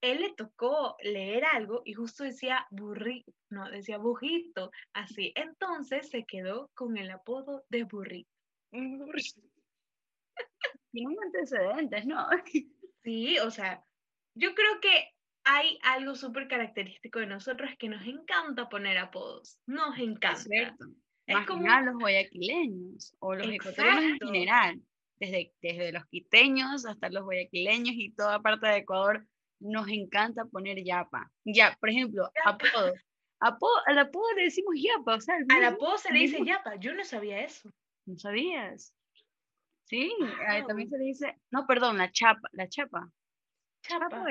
él 0.00 0.20
le 0.20 0.32
tocó 0.34 0.96
leer 1.02 1.44
algo 1.44 1.82
y 1.84 1.94
justo 1.94 2.24
decía 2.24 2.66
burrito, 2.70 3.32
no, 3.50 3.68
decía 3.70 3.98
burrito, 3.98 4.70
así. 4.92 5.32
Entonces 5.34 6.08
se 6.10 6.24
quedó 6.24 6.70
con 6.74 6.96
el 6.96 7.10
apodo 7.10 7.64
de 7.68 7.84
burrito. 7.84 8.30
Tiene 10.92 11.16
antecedentes, 11.24 12.06
¿no? 12.06 12.26
Sí, 13.04 13.38
o 13.38 13.50
sea, 13.50 13.82
yo 14.34 14.54
creo 14.54 14.80
que 14.82 15.14
hay 15.44 15.78
algo 15.82 16.14
súper 16.14 16.46
característico 16.46 17.20
de 17.20 17.26
nosotros 17.26 17.70
que 17.78 17.88
nos 17.88 18.04
encanta 18.06 18.68
poner 18.68 18.98
apodos. 18.98 19.58
Nos 19.66 19.98
encanta. 19.98 20.32
Es 20.32 20.44
cierto. 20.44 20.84
Es 21.26 21.46
como... 21.46 21.62
los 21.62 21.94
guayaquileños 21.94 23.14
o 23.20 23.34
los 23.34 23.48
ecuatorianos 23.48 24.02
en 24.02 24.18
general. 24.18 24.82
Desde, 25.18 25.54
desde 25.62 25.92
los 25.92 26.04
quiteños 26.06 26.84
hasta 26.84 27.08
los 27.08 27.24
guayaquileños 27.24 27.94
y 27.94 28.12
toda 28.12 28.40
parte 28.40 28.66
de 28.66 28.76
Ecuador, 28.78 29.26
nos 29.60 29.88
encanta 29.88 30.44
poner 30.44 30.82
yapa. 30.84 31.30
Ya, 31.44 31.76
por 31.80 31.90
ejemplo, 31.90 32.30
apodo. 32.44 32.94
apodo. 33.40 33.86
Al 33.86 33.98
apodo 33.98 34.32
le 34.34 34.44
decimos 34.44 34.74
yapa. 34.76 35.16
O 35.16 35.20
sea, 35.20 35.36
al 35.48 35.64
apodo 35.64 35.98
se 35.98 36.12
le 36.12 36.20
dice 36.20 36.44
yapa. 36.44 36.76
Yo 36.76 36.94
no 36.94 37.04
sabía 37.04 37.40
eso. 37.40 37.70
¿No 38.06 38.16
sabías? 38.18 38.94
Sí, 39.88 40.14
también 40.66 40.90
se 40.90 40.98
le 40.98 41.04
dice, 41.04 41.38
no, 41.50 41.66
perdón, 41.66 41.96
la 41.96 42.12
chapa, 42.12 42.48
la 42.52 42.68
chapa. 42.68 43.10
Chapa. 43.82 44.08
chapa 44.10 44.24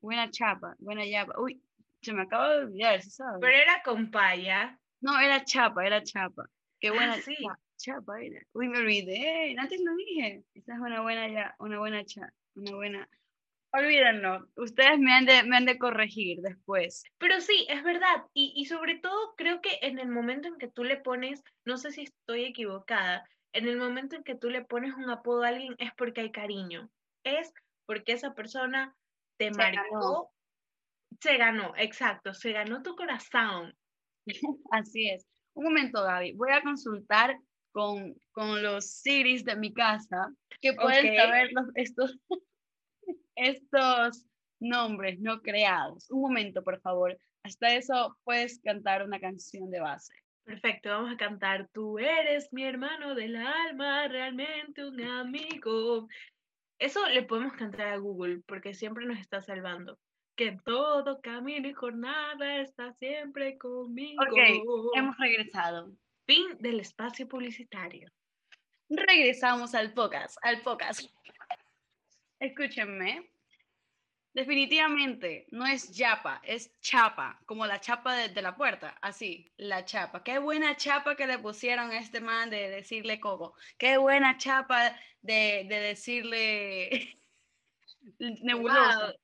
Buena 0.00 0.30
chapa, 0.30 0.76
buena 0.78 1.02
chapa. 1.10 1.40
Uy, 1.40 1.60
se 2.00 2.12
me 2.12 2.22
acaba 2.22 2.50
de 2.50 2.64
olvidar, 2.64 3.02
¿se 3.02 3.10
sabe? 3.10 3.38
Pero 3.40 3.56
era 3.56 3.82
con 3.82 4.10
paya. 4.10 4.78
No, 5.00 5.18
era 5.18 5.44
chapa, 5.44 5.84
era 5.84 6.02
chapa. 6.02 6.48
Qué 6.78 6.88
ah, 6.88 6.92
buena. 6.92 7.14
sí. 7.16 7.36
chapa 7.76 8.20
era. 8.20 8.40
Uy, 8.52 8.68
me 8.68 8.78
olvidé, 8.78 9.56
antes 9.58 9.80
lo 9.80 9.94
dije. 9.96 10.44
Esa 10.54 10.74
es 10.74 10.80
una 10.80 11.00
buena 11.02 11.28
ya, 11.28 11.54
una 11.58 11.78
buena 11.78 12.04
chat, 12.04 12.32
una 12.54 12.76
buena. 12.76 13.08
Olvídenlo, 13.72 14.48
ustedes 14.56 14.98
me 14.98 15.12
han, 15.12 15.26
de, 15.26 15.44
me 15.44 15.56
han 15.56 15.64
de 15.64 15.78
corregir 15.78 16.40
después. 16.40 17.04
Pero 17.18 17.40
sí, 17.40 17.66
es 17.68 17.84
verdad. 17.84 18.24
Y, 18.34 18.52
y 18.56 18.64
sobre 18.64 18.98
todo 18.98 19.34
creo 19.36 19.60
que 19.60 19.78
en 19.82 19.98
el 19.98 20.08
momento 20.08 20.48
en 20.48 20.58
que 20.58 20.68
tú 20.68 20.82
le 20.82 20.96
pones, 20.96 21.44
no 21.64 21.76
sé 21.76 21.92
si 21.92 22.02
estoy 22.02 22.44
equivocada, 22.44 23.24
en 23.52 23.68
el 23.68 23.76
momento 23.76 24.16
en 24.16 24.24
que 24.24 24.34
tú 24.34 24.50
le 24.50 24.64
pones 24.64 24.94
un 24.94 25.08
apodo 25.10 25.44
a 25.44 25.48
alguien 25.48 25.74
es 25.78 25.90
porque 25.96 26.20
hay 26.20 26.32
cariño. 26.32 26.90
Es 27.24 27.52
porque 27.86 28.12
esa 28.12 28.34
persona 28.34 28.96
te 29.36 29.50
marcó, 29.50 30.32
se 31.20 31.36
ganó, 31.36 31.72
exacto, 31.76 32.34
se 32.34 32.52
ganó 32.52 32.82
tu 32.82 32.94
corazón. 32.94 33.74
Así 34.70 35.08
es. 35.08 35.26
Un 35.54 35.64
momento, 35.64 36.02
Gaby, 36.02 36.32
voy 36.32 36.52
a 36.52 36.62
consultar 36.62 37.36
con, 37.72 38.14
con 38.32 38.62
los 38.62 38.90
Siris 38.90 39.44
de 39.44 39.56
mi 39.56 39.72
casa 39.72 40.32
que 40.60 40.74
pueden 40.74 41.16
saber 41.16 41.50
estos, 41.74 42.18
estos 43.40 44.26
nombres 44.60 45.18
no 45.20 45.40
creados. 45.40 46.10
Un 46.10 46.22
momento, 46.22 46.62
por 46.62 46.80
favor. 46.80 47.18
Hasta 47.42 47.74
eso 47.74 48.16
puedes 48.24 48.60
cantar 48.62 49.02
una 49.04 49.18
canción 49.18 49.70
de 49.70 49.80
base. 49.80 50.12
Perfecto, 50.44 50.88
vamos 50.88 51.12
a 51.12 51.16
cantar 51.16 51.68
Tú 51.72 51.98
eres 51.98 52.52
mi 52.52 52.64
hermano 52.64 53.14
del 53.14 53.36
alma, 53.36 54.08
realmente 54.08 54.84
un 54.84 55.00
amigo. 55.00 56.08
Eso 56.78 57.06
le 57.08 57.22
podemos 57.22 57.52
cantar 57.54 57.88
a 57.88 57.96
Google 57.98 58.40
porque 58.46 58.74
siempre 58.74 59.06
nos 59.06 59.18
está 59.18 59.42
salvando. 59.42 59.98
Que 60.36 60.48
en 60.48 60.60
todo 60.60 61.20
camino 61.20 61.68
y 61.68 61.72
jornada 61.72 62.60
está 62.62 62.92
siempre 62.94 63.58
conmigo. 63.58 64.22
Ok, 64.22 64.38
hemos 64.96 65.16
regresado. 65.18 65.92
Fin 66.26 66.56
del 66.58 66.80
espacio 66.80 67.28
publicitario. 67.28 68.10
Regresamos 68.88 69.74
al 69.74 69.92
podcast, 69.92 70.36
al 70.42 70.62
podcast. 70.62 71.02
Escúchenme, 72.40 73.30
Definitivamente, 74.32 75.46
no 75.50 75.66
es 75.66 75.90
yapa, 75.90 76.40
es 76.44 76.78
chapa, 76.80 77.40
como 77.46 77.66
la 77.66 77.80
chapa 77.80 78.14
de, 78.14 78.42
la 78.42 78.56
puerta, 78.56 78.96
así, 79.02 79.52
la 79.56 79.84
chapa. 79.84 80.22
Qué 80.22 80.38
buena 80.38 80.76
chapa 80.76 81.16
que 81.16 81.26
le 81.26 81.38
pusieron 81.40 81.90
a 81.90 81.98
este 81.98 82.20
man 82.20 82.48
de 82.48 82.70
decirle 82.70 83.18
coco. 83.18 83.54
Qué 83.76 83.96
buena 83.96 84.36
chapa 84.36 84.96
de, 85.20 85.66
decirle 85.68 87.18
nebuloso. 88.18 89.14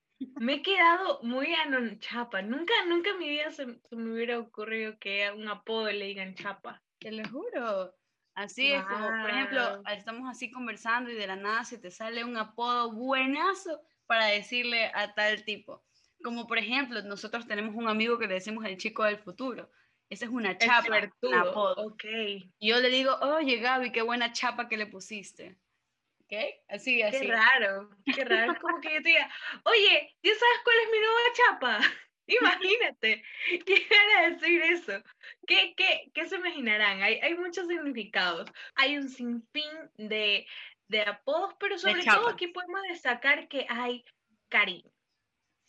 Me 0.41 0.55
he 0.55 0.63
quedado 0.63 1.21
muy 1.23 1.55
chapa. 2.01 2.43
Nunca, 2.43 2.75
nunca 2.89 3.11
en 3.11 3.19
mi 3.19 3.29
vida 3.29 3.53
se, 3.53 3.67
me 3.67 4.13
hubiera 4.13 4.41
ocurrido 4.41 4.99
que 4.99 5.25
a 5.25 5.35
un 5.35 5.47
apodo 5.47 5.93
le 5.93 6.07
digan 6.07 6.35
chapa. 6.35 6.83
Te 6.99 7.13
lo 7.13 7.29
juro. 7.29 7.95
Así 8.37 8.71
es, 8.71 8.85
como 8.85 9.09
por 9.09 9.31
ejemplo, 9.31 9.83
estamos 9.91 10.29
así 10.29 10.51
conversando 10.51 11.11
y 11.11 11.15
de 11.15 11.27
la 11.27 11.37
nada 11.37 11.65
se 11.65 11.79
te 11.79 11.91
sale 11.91 12.23
un 12.23 12.37
apodo 12.37 12.93
buenazo 12.93 13.81
para 14.07 14.27
decirle 14.27 14.93
a 14.95 15.15
tal 15.15 15.43
tipo. 15.45 15.83
Como 16.23 16.47
por 16.47 16.59
ejemplo, 16.59 17.01
nosotros 17.01 17.47
tenemos 17.47 17.75
un 17.75 17.89
amigo 17.89 18.19
que 18.19 18.27
le 18.27 18.35
decimos 18.35 18.67
el 18.67 18.77
chico 18.77 19.05
del 19.05 19.17
futuro. 19.17 19.71
Esa 20.11 20.27
es 20.27 20.31
una 20.31 20.59
chapa, 20.59 21.11
un 21.23 21.35
apodo. 21.35 21.93
Okay. 21.93 22.53
Y 22.59 22.69
yo 22.69 22.79
le 22.79 22.91
digo, 22.91 23.15
oye 23.23 23.57
Gaby, 23.57 23.91
qué 23.91 24.03
buena 24.03 24.31
chapa 24.33 24.69
que 24.69 24.77
le 24.77 24.87
pusiste. 24.87 25.57
¿Ok? 26.21 26.35
Así, 26.69 27.01
así. 27.01 27.21
Qué 27.21 27.29
raro, 27.29 27.89
qué 28.05 28.23
raro. 28.23 28.53
Es 28.53 28.59
como 28.59 28.81
que 28.83 28.93
yo 28.93 29.03
te 29.03 29.09
diga, 29.09 29.31
oye, 29.65 30.15
¿ya 30.23 30.33
sabes 30.35 30.61
cuál 30.63 30.77
es 30.85 30.91
mi 30.93 30.99
nueva 30.99 31.21
chapa? 31.35 31.81
Imagínate, 32.27 33.23
a 34.19 34.31
decir 34.31 34.63
eso. 34.63 35.03
¿Qué, 35.47 35.75
qué, 35.77 36.11
qué 36.13 36.29
se 36.29 36.37
imaginarán? 36.37 37.03
Hay, 37.03 37.21
hay 37.21 37.35
muchos 37.35 37.69
significados. 37.69 38.51
Hay 38.75 38.97
un 38.97 39.09
sinfín 39.09 39.71
de, 39.97 40.47
de 40.89 41.03
apodos, 41.03 41.55
pero 41.59 41.79
sobre 41.79 42.05
todo 42.05 42.29
aquí 42.29 42.49
podemos 42.49 42.83
destacar 42.89 43.49
que 43.49 43.67
hay 43.69 44.05
cariño. 44.49 44.91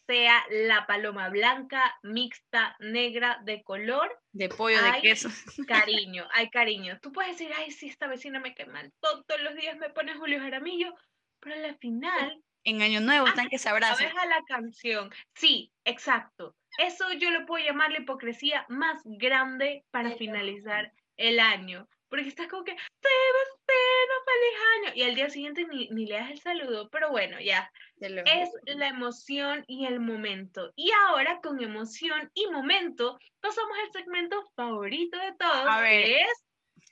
Sea 0.07 0.41
la 0.49 0.87
paloma 0.87 1.27
blanca, 1.29 1.99
mixta, 2.01 2.77
negra, 2.79 3.41
de 3.43 3.61
color. 3.63 4.17
De 4.31 4.47
pollo, 4.47 4.81
de 4.81 5.01
queso. 5.01 5.29
Cariño, 5.67 6.25
hay 6.33 6.49
cariño. 6.49 6.97
Tú 7.01 7.11
puedes 7.11 7.37
decir, 7.37 7.51
ay, 7.55 7.71
sí, 7.71 7.87
esta 7.87 8.07
vecina 8.07 8.39
me 8.39 8.55
quema 8.55 8.81
el 8.81 8.93
todos 9.01 9.41
los 9.41 9.55
días 9.55 9.77
me 9.77 9.89
pone 9.89 10.15
Julio 10.15 10.39
Jaramillo, 10.39 10.95
pero 11.39 11.55
al 11.55 11.77
final... 11.77 12.41
En 12.67 12.81
Año 12.81 12.99
Nuevo 12.99 13.27
están 13.27 13.47
que 13.47 13.59
se 13.59 13.69
abrazan. 13.69 14.07
a 14.17 14.25
la 14.25 14.43
canción. 14.45 15.09
Sí, 15.35 15.71
exacto. 15.85 16.53
Eso 16.77 17.13
yo 17.13 17.31
lo 17.31 17.45
puedo 17.45 17.65
llamar 17.65 17.91
la 17.91 17.99
hipocresía 17.99 18.65
más 18.67 19.01
grande 19.05 19.85
para 19.89 20.11
finalizar 20.11 20.91
el 21.15 21.39
año. 21.39 21.87
Porque 22.09 22.27
estás 22.27 22.47
como 22.47 22.65
que, 22.65 22.71
Sebastián, 22.73 24.09
feliz 24.25 24.59
año. 24.75 24.91
Y 24.95 25.03
al 25.03 25.15
día 25.15 25.29
siguiente 25.29 25.65
ni, 25.65 25.87
ni 25.91 26.07
le 26.07 26.15
das 26.15 26.31
el 26.31 26.41
saludo. 26.41 26.89
Pero 26.89 27.09
bueno, 27.09 27.39
ya. 27.39 27.71
Es 28.01 28.49
la 28.65 28.89
emoción 28.89 29.63
y 29.65 29.85
el 29.85 30.01
momento. 30.01 30.73
Y 30.75 30.91
ahora, 31.07 31.39
con 31.41 31.63
emoción 31.63 32.29
y 32.33 32.47
momento, 32.47 33.17
pasamos 33.39 33.77
al 33.81 33.93
segmento 33.93 34.43
favorito 34.57 35.17
de 35.17 35.33
todos. 35.39 35.67
A 35.69 35.79
ver, 35.79 36.01
es... 36.01 36.45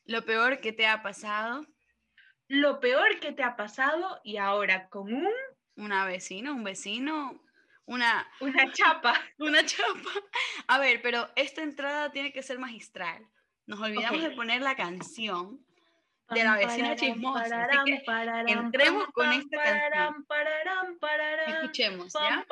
Lo 0.05 0.23
peor 0.23 0.61
que 0.61 0.71
te 0.71 0.87
ha 0.87 1.03
pasado. 1.03 1.65
Lo 2.47 2.79
peor 2.79 3.19
que 3.19 3.33
te 3.33 3.43
ha 3.43 3.57
pasado 3.57 4.21
y 4.23 4.37
ahora 4.37 4.87
con 4.87 5.13
un... 5.13 5.33
Una 5.77 6.05
vecina, 6.05 6.51
un 6.53 6.63
vecino, 6.63 7.41
una... 7.85 8.27
Una 8.39 8.71
chapa. 8.71 9.13
una 9.39 9.65
chapa. 9.65 10.09
A 10.67 10.79
ver, 10.79 11.01
pero 11.01 11.29
esta 11.35 11.61
entrada 11.61 12.11
tiene 12.11 12.31
que 12.31 12.43
ser 12.43 12.59
magistral 12.59 13.27
nos 13.67 13.79
olvidamos 13.79 14.21
de 14.21 14.31
poner 14.31 14.61
la 14.61 14.75
canción 14.75 15.59
de 16.29 16.43
la 16.43 16.55
vecina 16.55 16.95
chismosa. 16.95 17.65
Así 17.65 18.03
que 18.03 18.03
entremos 18.51 19.07
con 19.13 19.31
esta 19.31 19.63
canción. 19.63 20.25
Escuchemos, 21.47 22.13
¿ya? 22.13 22.45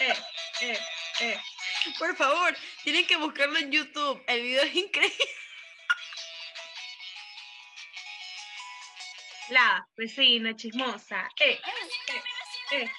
Eh, 0.00 0.14
eh, 0.62 0.78
eh. 1.20 1.40
Por 1.98 2.16
favor, 2.16 2.54
tienen 2.84 3.06
que 3.06 3.16
buscarlo 3.16 3.58
en 3.58 3.70
YouTube. 3.70 4.22
El 4.26 4.42
video 4.42 4.62
es 4.62 4.74
increíble. 4.74 5.16
La 9.50 9.86
vecina 9.96 10.56
chismosa. 10.56 11.28
Eh, 11.38 11.52
eh, 11.52 11.60
eh. 12.72 12.90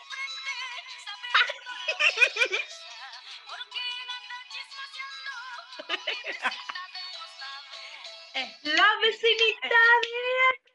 La 8.64 8.88
vecinita 9.02 9.68
de... 9.70 10.68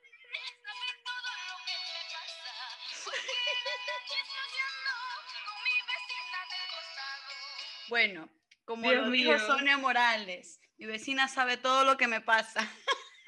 Bueno, 7.89 8.29
como 8.65 8.91
lo 8.91 9.11
dijo 9.11 9.39
Sonia 9.39 9.77
Morales, 9.79 10.61
mi 10.79 10.87
vecina 10.87 11.29
sabe 11.29 11.57
todo 11.57 11.85
lo 11.85 11.97
que 11.97 12.09
me 12.09 12.21
pasa. 12.21 12.67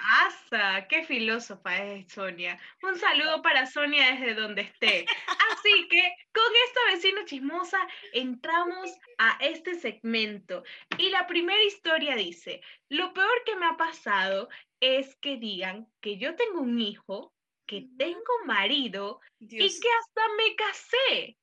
¡Asa! 0.07 0.87
¡Qué 0.87 1.03
filósofa 1.05 1.83
es 1.83 2.13
Sonia! 2.13 2.61
Un 2.83 2.99
saludo 2.99 3.41
para 3.41 3.65
Sonia 3.65 4.13
desde 4.13 4.35
donde 4.35 4.63
esté. 4.63 5.07
Así 5.51 5.89
que 5.89 6.15
con 6.33 6.53
esta 6.67 6.81
vecina 6.93 7.25
chismosa 7.25 7.79
entramos 8.13 8.91
a 9.17 9.39
este 9.41 9.75
segmento. 9.81 10.63
Y 10.99 11.09
la 11.09 11.27
primera 11.27 11.63
historia 11.65 12.17
dice, 12.17 12.61
lo 12.91 13.15
peor 13.15 13.43
que 13.47 13.57
me 13.57 13.67
ha 13.67 13.79
pasado 13.79 14.51
es 14.79 15.17
que 15.17 15.39
digan 15.39 15.89
que 16.03 16.19
yo 16.19 16.37
tengo 16.37 16.61
un 16.61 16.79
hijo, 16.81 17.33
que 17.67 17.87
tengo 17.97 18.45
marido 18.45 19.21
y 19.39 19.59
que 19.59 19.89
hasta 20.01 20.29
me 20.37 20.55
casé. 20.55 21.39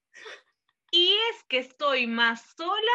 Y 0.92 1.14
es 1.32 1.44
que 1.46 1.58
estoy 1.58 2.06
más 2.06 2.54
sola 2.56 2.92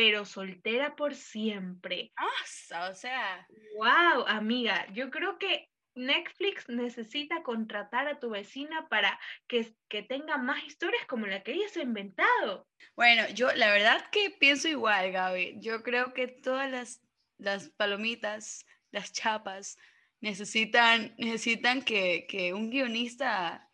pero 0.00 0.24
soltera 0.24 0.96
por 0.96 1.14
siempre. 1.14 2.10
Ah, 2.16 2.88
o 2.90 2.94
sea. 2.94 3.46
Wow, 3.76 4.24
amiga, 4.28 4.86
yo 4.94 5.10
creo 5.10 5.38
que 5.38 5.68
Netflix 5.94 6.70
necesita 6.70 7.42
contratar 7.42 8.08
a 8.08 8.18
tu 8.18 8.30
vecina 8.30 8.88
para 8.88 9.20
que, 9.46 9.74
que 9.90 10.02
tenga 10.02 10.38
más 10.38 10.64
historias 10.64 11.04
como 11.04 11.26
la 11.26 11.42
que 11.42 11.52
ella 11.52 11.68
se 11.68 11.80
ha 11.80 11.82
inventado. 11.82 12.66
Bueno, 12.96 13.28
yo 13.34 13.52
la 13.52 13.70
verdad 13.70 14.08
que 14.10 14.30
pienso 14.30 14.68
igual, 14.68 15.12
Gaby. 15.12 15.58
Yo 15.60 15.82
creo 15.82 16.14
que 16.14 16.28
todas 16.28 16.70
las, 16.70 17.02
las 17.36 17.68
palomitas, 17.68 18.64
las 18.92 19.12
chapas, 19.12 19.76
necesitan, 20.22 21.14
necesitan 21.18 21.82
que, 21.82 22.26
que 22.26 22.54
un 22.54 22.70
guionista 22.70 23.68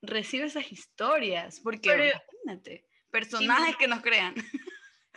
reciba 0.00 0.46
esas 0.46 0.72
historias, 0.72 1.60
porque 1.60 2.14
imagínate, 2.46 2.86
personajes 3.10 3.76
que 3.76 3.86
nos 3.86 4.00
crean. 4.00 4.34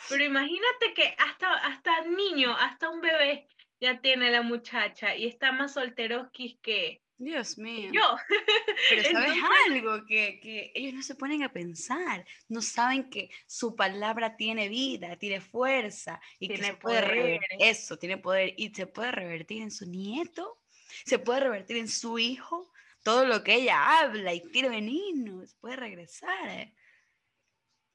Pero 0.10 0.24
imagínate 0.24 0.94
que 0.96 1.16
hasta, 1.18 1.54
hasta 1.54 2.02
niño, 2.06 2.56
hasta 2.56 2.90
un 2.90 3.02
bebé 3.02 3.48
ya 3.80 4.00
tiene 4.00 4.32
la 4.32 4.42
muchacha 4.42 5.16
y 5.16 5.28
está 5.28 5.52
más 5.52 5.74
solteroskis 5.74 6.58
que, 6.62 7.02
Dios 7.22 7.60
mío. 7.60 7.92
Yo. 7.94 8.02
Pero 8.90 9.12
sabes 9.12 9.38
algo, 9.68 10.06
que, 10.08 10.40
que, 10.40 10.72
ellos 10.74 10.94
no 10.96 11.04
se 11.04 11.14
ponen 11.14 11.44
a 11.44 11.54
pensar, 11.54 12.26
no 12.50 12.64
saben 12.64 13.12
que 13.12 13.30
su 13.46 13.76
palabra 13.76 14.36
tiene 14.38 14.70
vida, 14.70 15.16
tiene 15.18 15.40
fuerza 15.40 16.20
y 16.40 16.48
tiene 16.48 16.62
que 16.62 16.68
se 16.70 16.74
puede 16.78 17.02
revertir, 17.02 17.58
eso, 17.60 17.98
tiene 17.98 18.18
poder 18.18 18.56
y 18.58 18.74
se 18.74 18.88
puede 18.88 19.12
revertir 19.12 19.62
en 19.62 19.70
su 19.70 19.86
nieto, 19.86 20.64
se 21.06 21.20
puede 21.20 21.42
revertir 21.42 21.78
en 21.78 21.90
su 21.90 22.18
hijo, 22.18 22.72
todo 23.04 23.26
lo 23.26 23.44
que 23.44 23.54
ella 23.54 24.00
habla 24.00 24.34
y 24.34 24.42
tiene 24.52 24.70
veneno, 24.70 25.46
se 25.46 25.56
puede 25.58 25.76
regresar. 25.76 26.74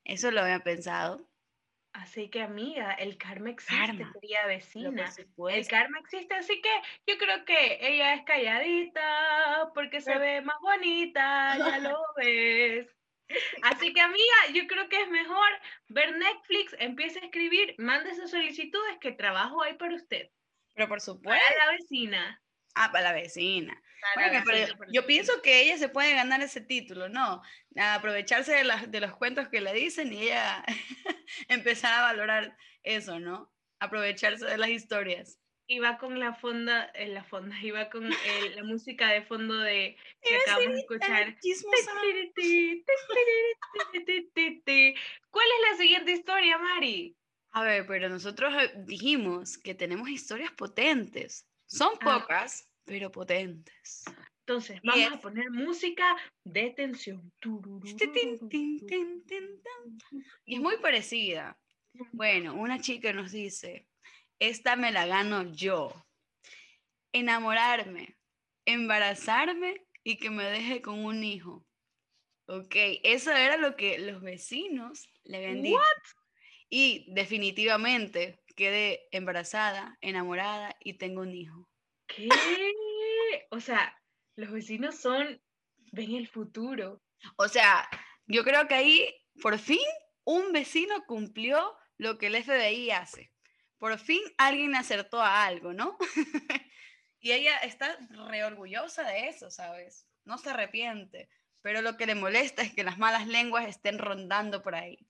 Eso 0.04 0.30
lo 0.30 0.42
había 0.42 0.60
pensado. 0.60 1.26
Así 1.96 2.28
que 2.28 2.42
amiga, 2.42 2.92
el 2.92 3.16
karma 3.16 3.50
existe, 3.50 4.06
sería 4.12 4.46
vecina. 4.46 5.10
El 5.48 5.66
karma 5.66 5.98
existe, 6.00 6.34
así 6.34 6.60
que 6.60 6.68
yo 7.06 7.16
creo 7.16 7.44
que 7.46 7.78
ella 7.80 8.14
es 8.14 8.24
calladita 8.24 9.70
porque 9.74 10.02
se 10.02 10.18
ve 10.18 10.42
más 10.42 10.56
bonita, 10.60 11.56
ya 11.56 11.78
lo 11.78 11.98
ves. 12.16 12.86
Así 13.62 13.94
que 13.94 14.00
amiga, 14.02 14.34
yo 14.52 14.66
creo 14.66 14.90
que 14.90 15.00
es 15.00 15.08
mejor 15.08 15.48
ver 15.88 16.16
Netflix, 16.18 16.76
empiece 16.78 17.18
a 17.20 17.24
escribir, 17.24 17.74
mande 17.78 18.14
sus 18.14 18.30
solicitudes 18.30 18.98
que 19.00 19.12
trabajo 19.12 19.62
hay 19.62 19.74
para 19.74 19.94
usted. 19.94 20.30
Pero 20.74 20.88
por 20.88 21.00
supuesto. 21.00 21.42
Para 21.42 21.66
la 21.66 21.72
vecina. 21.72 22.42
Ah, 22.74 22.92
para 22.92 23.04
la 23.04 23.12
vecina. 23.14 23.82
Yo 24.90 25.06
pienso 25.06 25.42
que 25.42 25.62
ella 25.62 25.78
se 25.78 25.88
puede 25.88 26.14
ganar 26.14 26.42
ese 26.42 26.60
título, 26.60 27.08
¿no? 27.08 27.42
aprovecharse 27.76 28.52
de, 28.52 28.86
de 28.88 29.00
los 29.00 29.14
cuentos 29.16 29.48
que 29.48 29.60
le 29.60 29.72
dicen 29.72 30.12
y 30.12 30.22
ella 30.22 30.64
empezar 31.48 31.92
a 31.94 32.02
valorar 32.02 32.56
eso, 32.82 33.18
¿no? 33.18 33.52
Aprovecharse 33.80 34.46
de 34.46 34.58
las 34.58 34.70
historias. 34.70 35.38
Y 35.68 35.80
va 35.80 35.98
con 35.98 36.20
la 36.20 36.32
fonda, 36.32 36.90
en 36.94 37.12
la 37.12 37.24
fonda, 37.24 37.56
iba 37.60 37.90
con 37.90 38.08
la 38.08 38.62
música 38.62 39.10
de 39.10 39.22
fondo 39.22 39.58
de 39.58 39.96
que 40.22 40.36
acabamos 40.36 40.74
de 40.74 40.80
escuchar. 40.80 41.36
¿Cuál 45.30 45.46
es 45.46 45.70
la 45.70 45.76
siguiente 45.76 46.12
historia, 46.12 46.56
Mari? 46.58 47.16
A 47.50 47.64
ver, 47.64 47.86
pero 47.86 48.08
nosotros 48.08 48.54
eh, 48.62 48.72
dijimos 48.84 49.58
que 49.58 49.74
tenemos 49.74 50.08
historias 50.08 50.52
potentes. 50.52 51.48
Son 51.66 51.92
ah. 52.02 52.20
pocas, 52.20 52.70
pero 52.86 53.10
potentes. 53.10 54.04
Entonces, 54.40 54.80
vamos 54.82 55.12
a 55.12 55.20
poner 55.20 55.50
música 55.50 56.16
de 56.44 56.70
tensión. 56.70 57.32
Y 60.44 60.54
es 60.54 60.60
muy 60.60 60.76
parecida. 60.78 61.58
Bueno, 62.12 62.54
una 62.54 62.80
chica 62.80 63.12
nos 63.12 63.32
dice, 63.32 63.88
esta 64.38 64.76
me 64.76 64.92
la 64.92 65.06
gano 65.06 65.52
yo. 65.52 65.92
Enamorarme, 67.12 68.16
embarazarme 68.64 69.84
y 70.04 70.18
que 70.18 70.30
me 70.30 70.44
deje 70.44 70.80
con 70.80 71.04
un 71.04 71.24
hijo. 71.24 71.66
Ok, 72.46 72.76
eso 73.02 73.32
era 73.32 73.56
lo 73.56 73.74
que 73.74 73.98
los 73.98 74.22
vecinos 74.22 75.08
le 75.24 75.38
habían 75.38 75.62
dicho. 75.62 75.80
Y 76.68 77.12
definitivamente 77.12 78.40
quedé 78.54 79.08
embarazada, 79.10 79.98
enamorada 80.00 80.76
y 80.78 80.94
tengo 80.94 81.22
un 81.22 81.34
hijo. 81.34 81.68
¿Qué? 82.06 82.28
O 83.50 83.60
sea, 83.60 83.96
los 84.36 84.50
vecinos 84.50 84.96
son, 84.96 85.40
ven 85.92 86.14
el 86.14 86.28
futuro. 86.28 87.02
O 87.36 87.48
sea, 87.48 87.88
yo 88.26 88.44
creo 88.44 88.68
que 88.68 88.74
ahí, 88.74 89.14
por 89.40 89.58
fin, 89.58 89.80
un 90.24 90.52
vecino 90.52 91.04
cumplió 91.06 91.76
lo 91.98 92.18
que 92.18 92.26
el 92.26 92.42
FBI 92.42 92.90
hace. 92.90 93.32
Por 93.78 93.98
fin 93.98 94.20
alguien 94.38 94.74
acertó 94.74 95.20
a 95.20 95.44
algo, 95.44 95.72
¿no? 95.72 95.96
y 97.20 97.32
ella 97.32 97.56
está 97.58 97.96
re 98.10 98.44
orgullosa 98.44 99.02
de 99.04 99.28
eso, 99.28 99.50
¿sabes? 99.50 100.06
No 100.24 100.38
se 100.38 100.50
arrepiente. 100.50 101.28
Pero 101.62 101.82
lo 101.82 101.96
que 101.96 102.06
le 102.06 102.14
molesta 102.14 102.62
es 102.62 102.74
que 102.74 102.84
las 102.84 102.98
malas 102.98 103.26
lenguas 103.26 103.66
estén 103.66 103.98
rondando 103.98 104.62
por 104.62 104.74
ahí. 104.74 105.06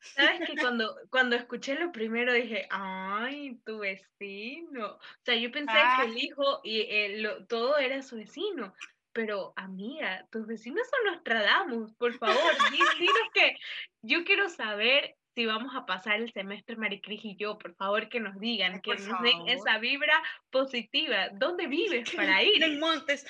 ¿Sabes 0.00 0.48
que 0.48 0.56
cuando, 0.56 0.96
cuando 1.10 1.36
escuché 1.36 1.74
lo 1.74 1.90
primero 1.92 2.32
dije, 2.32 2.66
ay, 2.70 3.58
tu 3.64 3.78
vecino? 3.78 4.86
O 4.86 5.00
sea, 5.24 5.34
yo 5.34 5.50
pensé 5.50 5.72
que 5.72 5.78
ah. 5.78 6.04
el 6.04 6.16
hijo 6.18 6.60
y 6.62 6.82
el, 6.88 7.46
todo 7.48 7.76
era 7.78 8.02
su 8.02 8.16
vecino. 8.16 8.74
Pero, 9.12 9.54
amiga, 9.56 10.26
tus 10.30 10.46
vecinos 10.46 10.86
son 10.90 11.04
los 11.06 11.14
Nostradamus, 11.14 11.94
por 11.94 12.12
favor, 12.18 12.36
dinos 12.70 13.30
que 13.32 13.56
yo 14.02 14.24
quiero 14.24 14.48
saber 14.50 15.16
si 15.34 15.44
vamos 15.46 15.74
a 15.74 15.84
pasar 15.84 16.20
el 16.20 16.32
semestre 16.32 16.76
Maricris 16.76 17.24
y 17.24 17.36
yo, 17.36 17.58
por 17.58 17.74
favor 17.76 18.08
que 18.08 18.20
nos 18.20 18.38
digan, 18.40 18.80
que 18.80 18.94
nos 18.94 19.22
den 19.22 19.48
esa 19.48 19.78
vibra 19.78 20.22
positiva. 20.50 21.28
¿Dónde 21.34 21.66
vives 21.66 22.10
para 22.16 22.42
ir? 22.42 22.62
En 22.62 22.80
Montes, 22.80 23.26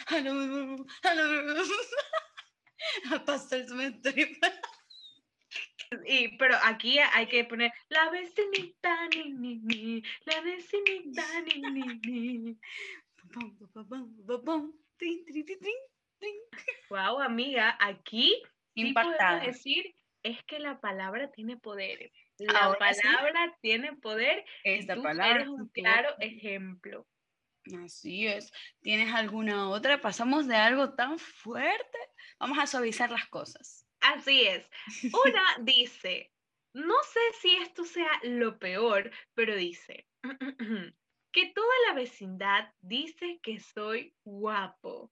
a 3.12 3.24
pasar 3.24 3.58
el 3.58 3.68
semestre. 3.68 4.38
Y, 6.06 6.36
pero 6.38 6.56
aquí 6.62 6.98
hay 6.98 7.26
que 7.26 7.44
poner 7.44 7.72
la 7.88 8.10
vecinita, 8.10 9.08
ni, 9.08 9.32
ni, 9.32 9.56
ni, 9.58 10.02
la 10.24 10.40
vecinita, 10.40 11.24
ni, 11.42 11.60
ni, 11.60 11.82
ni. 11.98 12.58
Wow, 16.88 17.20
amiga, 17.20 17.76
aquí 17.80 18.42
Impactada. 18.74 19.40
decir 19.40 19.94
es 20.22 20.42
que 20.44 20.58
la 20.58 20.80
palabra 20.80 21.30
tiene 21.30 21.56
poder. 21.56 22.10
La 22.38 22.76
palabra 22.78 23.56
tiene 23.60 23.94
poder. 23.96 24.44
Esta 24.64 24.96
palabra 24.96 25.36
eres 25.36 25.48
un 25.48 25.68
claro 25.68 26.14
ejemplo. 26.20 27.06
Así 27.84 28.26
es. 28.26 28.52
¿Tienes 28.80 29.12
alguna 29.14 29.68
otra? 29.70 30.00
Pasamos 30.00 30.46
de 30.46 30.56
algo 30.56 30.94
tan 30.94 31.18
fuerte. 31.18 31.98
Vamos 32.38 32.58
a 32.58 32.66
suavizar 32.66 33.10
las 33.10 33.26
cosas. 33.28 33.85
Así 34.14 34.42
es. 34.46 34.68
Una 35.04 35.44
dice, 35.60 36.32
no 36.72 36.94
sé 37.02 37.20
si 37.40 37.56
esto 37.56 37.84
sea 37.84 38.10
lo 38.22 38.58
peor, 38.58 39.10
pero 39.34 39.56
dice 39.56 40.06
que 41.32 41.52
toda 41.54 41.74
la 41.88 41.94
vecindad 41.94 42.72
dice 42.80 43.40
que 43.42 43.60
soy 43.60 44.14
guapo. 44.24 45.10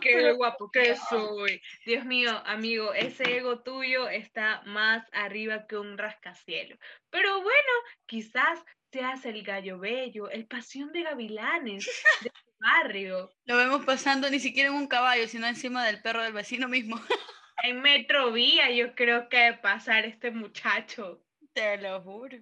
Qué 0.00 0.32
guapo 0.32 0.70
que 0.70 0.94
soy. 1.08 1.60
Dios 1.84 2.04
mío, 2.04 2.30
amigo, 2.44 2.92
ese 2.92 3.38
ego 3.38 3.62
tuyo 3.62 4.08
está 4.08 4.62
más 4.66 5.04
arriba 5.12 5.66
que 5.66 5.76
un 5.76 5.98
rascacielos. 5.98 6.78
Pero 7.10 7.42
bueno, 7.42 7.72
quizás 8.06 8.62
seas 8.92 9.24
el 9.26 9.42
gallo 9.42 9.78
bello, 9.78 10.30
el 10.30 10.46
pasión 10.46 10.92
de 10.92 11.02
gavilanes 11.02 11.86
de 12.22 12.30
tu 12.44 12.50
barrio. 12.60 13.30
Lo 13.44 13.56
vemos 13.56 13.84
pasando 13.84 14.30
ni 14.30 14.38
siquiera 14.38 14.68
en 14.68 14.76
un 14.76 14.86
caballo, 14.86 15.26
sino 15.26 15.46
encima 15.46 15.84
del 15.84 16.00
perro 16.02 16.22
del 16.22 16.32
vecino 16.32 16.68
mismo. 16.68 17.00
En 17.62 17.80
Metrovía 17.80 18.70
yo 18.70 18.94
creo 18.94 19.28
que 19.28 19.58
pasar 19.62 20.04
este 20.04 20.30
muchacho. 20.30 21.22
Te 21.52 21.78
lo 21.78 22.00
juro. 22.02 22.38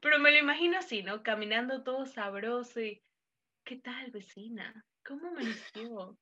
Pero 0.00 0.18
me 0.18 0.30
lo 0.30 0.38
imagino 0.38 0.78
así, 0.78 1.02
¿no? 1.02 1.22
Caminando 1.22 1.82
todo 1.82 2.06
sabroso 2.06 2.80
y... 2.80 3.02
¿Qué 3.64 3.76
tal, 3.76 4.10
vecina? 4.10 4.84
¿Cómo 5.04 5.28
amaneció? 5.28 6.18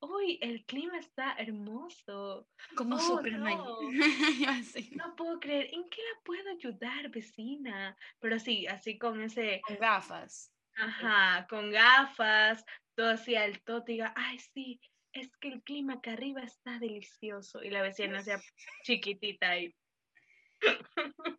Uy, 0.00 0.38
el 0.42 0.64
clima 0.66 0.98
está 0.98 1.34
hermoso. 1.38 2.46
Como 2.76 2.96
oh, 2.96 3.22
No. 3.22 3.80
no 4.92 5.16
puedo 5.16 5.40
creer. 5.40 5.70
¿En 5.72 5.88
qué 5.88 6.02
la 6.02 6.22
puedo 6.22 6.50
ayudar, 6.50 7.08
vecina? 7.10 7.96
Pero 8.20 8.38
sí, 8.38 8.66
así 8.66 8.98
con 8.98 9.22
ese... 9.22 9.62
Con 9.66 9.78
gafas. 9.78 10.54
Ajá, 10.76 11.46
con 11.48 11.70
gafas, 11.70 12.64
todo 12.94 13.10
así 13.10 13.36
alto, 13.36 13.80
diga, 13.80 14.12
ay, 14.16 14.38
sí, 14.38 14.80
es 15.14 15.36
que 15.36 15.48
el 15.48 15.62
clima 15.62 15.94
acá 15.94 16.12
arriba 16.12 16.42
está 16.42 16.78
delicioso. 16.78 17.62
Y 17.62 17.70
la 17.70 17.82
vecina 17.82 18.22
sea 18.22 18.40
chiquitita 18.84 19.50
ahí. 19.50 19.74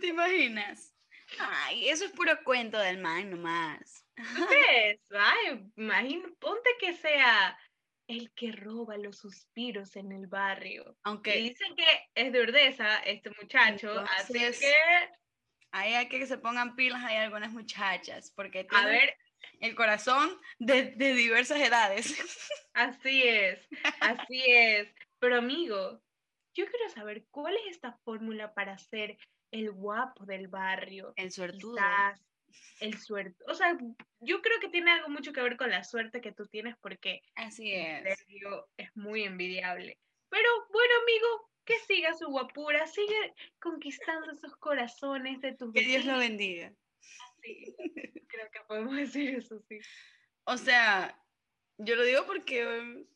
¿Te 0.00 0.06
imaginas? 0.06 0.94
Ay, 1.38 1.88
eso 1.88 2.04
es 2.04 2.12
puro 2.12 2.32
cuento 2.44 2.78
del 2.78 2.98
man 2.98 3.30
nomás. 3.30 4.06
¿Ves? 4.16 5.00
Ay, 5.10 5.70
imagínate, 5.76 6.34
ponte 6.38 6.70
que 6.80 6.94
sea 6.94 7.58
el 8.06 8.32
que 8.32 8.52
roba 8.52 8.96
los 8.96 9.18
suspiros 9.18 9.96
en 9.96 10.12
el 10.12 10.26
barrio. 10.28 10.96
Aunque 11.02 11.36
dicen 11.38 11.74
que 11.74 11.84
es 12.14 12.32
de 12.32 12.40
Urdesa 12.40 12.98
este 13.00 13.30
muchacho, 13.30 14.04
así 14.16 14.34
que 14.34 14.74
ahí 15.72 15.94
hay 15.94 16.08
que 16.08 16.24
se 16.26 16.38
pongan 16.38 16.76
pilas 16.76 17.02
hay 17.04 17.16
algunas 17.16 17.52
muchachas, 17.52 18.32
porque 18.34 18.66
a 18.70 18.86
ver, 18.86 19.16
el 19.60 19.74
corazón 19.74 20.30
de, 20.58 20.92
diversas 20.96 21.60
edades. 21.60 22.06
Así 22.74 23.22
es, 23.22 23.66
así 24.00 24.44
es. 24.48 24.92
Pero 25.18 25.38
amigo, 25.38 26.02
yo 26.54 26.66
quiero 26.66 26.90
saber 26.90 27.24
cuál 27.30 27.54
es 27.56 27.70
esta 27.70 27.98
fórmula 28.04 28.52
para 28.52 28.76
ser 28.76 29.16
el 29.50 29.70
guapo 29.72 30.26
del 30.26 30.48
barrio. 30.48 31.14
El 31.16 31.32
suertudo. 31.32 31.78
el 32.80 32.98
suerte. 32.98 33.42
O 33.48 33.54
sea, 33.54 33.78
yo 34.20 34.42
creo 34.42 34.60
que 34.60 34.68
tiene 34.68 34.90
algo 34.90 35.08
mucho 35.08 35.32
que 35.32 35.40
ver 35.40 35.56
con 35.56 35.70
la 35.70 35.84
suerte 35.84 36.20
que 36.20 36.32
tú 36.32 36.46
tienes 36.48 36.76
porque 36.82 37.22
así 37.34 37.72
es. 37.72 38.04
es 38.76 38.94
muy 38.94 39.22
envidiable. 39.22 39.98
Pero 40.28 40.48
bueno, 40.70 40.92
amigo, 41.00 41.50
que 41.64 41.78
siga 41.80 42.14
su 42.14 42.26
guapura, 42.28 42.86
sigue 42.86 43.34
conquistando 43.60 44.30
esos 44.30 44.56
corazones 44.56 45.40
de 45.40 45.54
tus 45.54 45.72
Que 45.72 45.80
Dios 45.80 46.04
lo 46.04 46.18
bendiga. 46.18 46.72
Creo 48.28 48.50
que 48.50 48.60
podemos 48.66 48.96
decir 48.96 49.36
eso, 49.36 49.60
sí. 49.68 49.78
O 50.44 50.56
sea, 50.56 51.18
Yo 51.78 51.96
lo 51.96 52.04
digo 52.04 52.24
porque... 52.26 52.66
Um, 52.66 53.06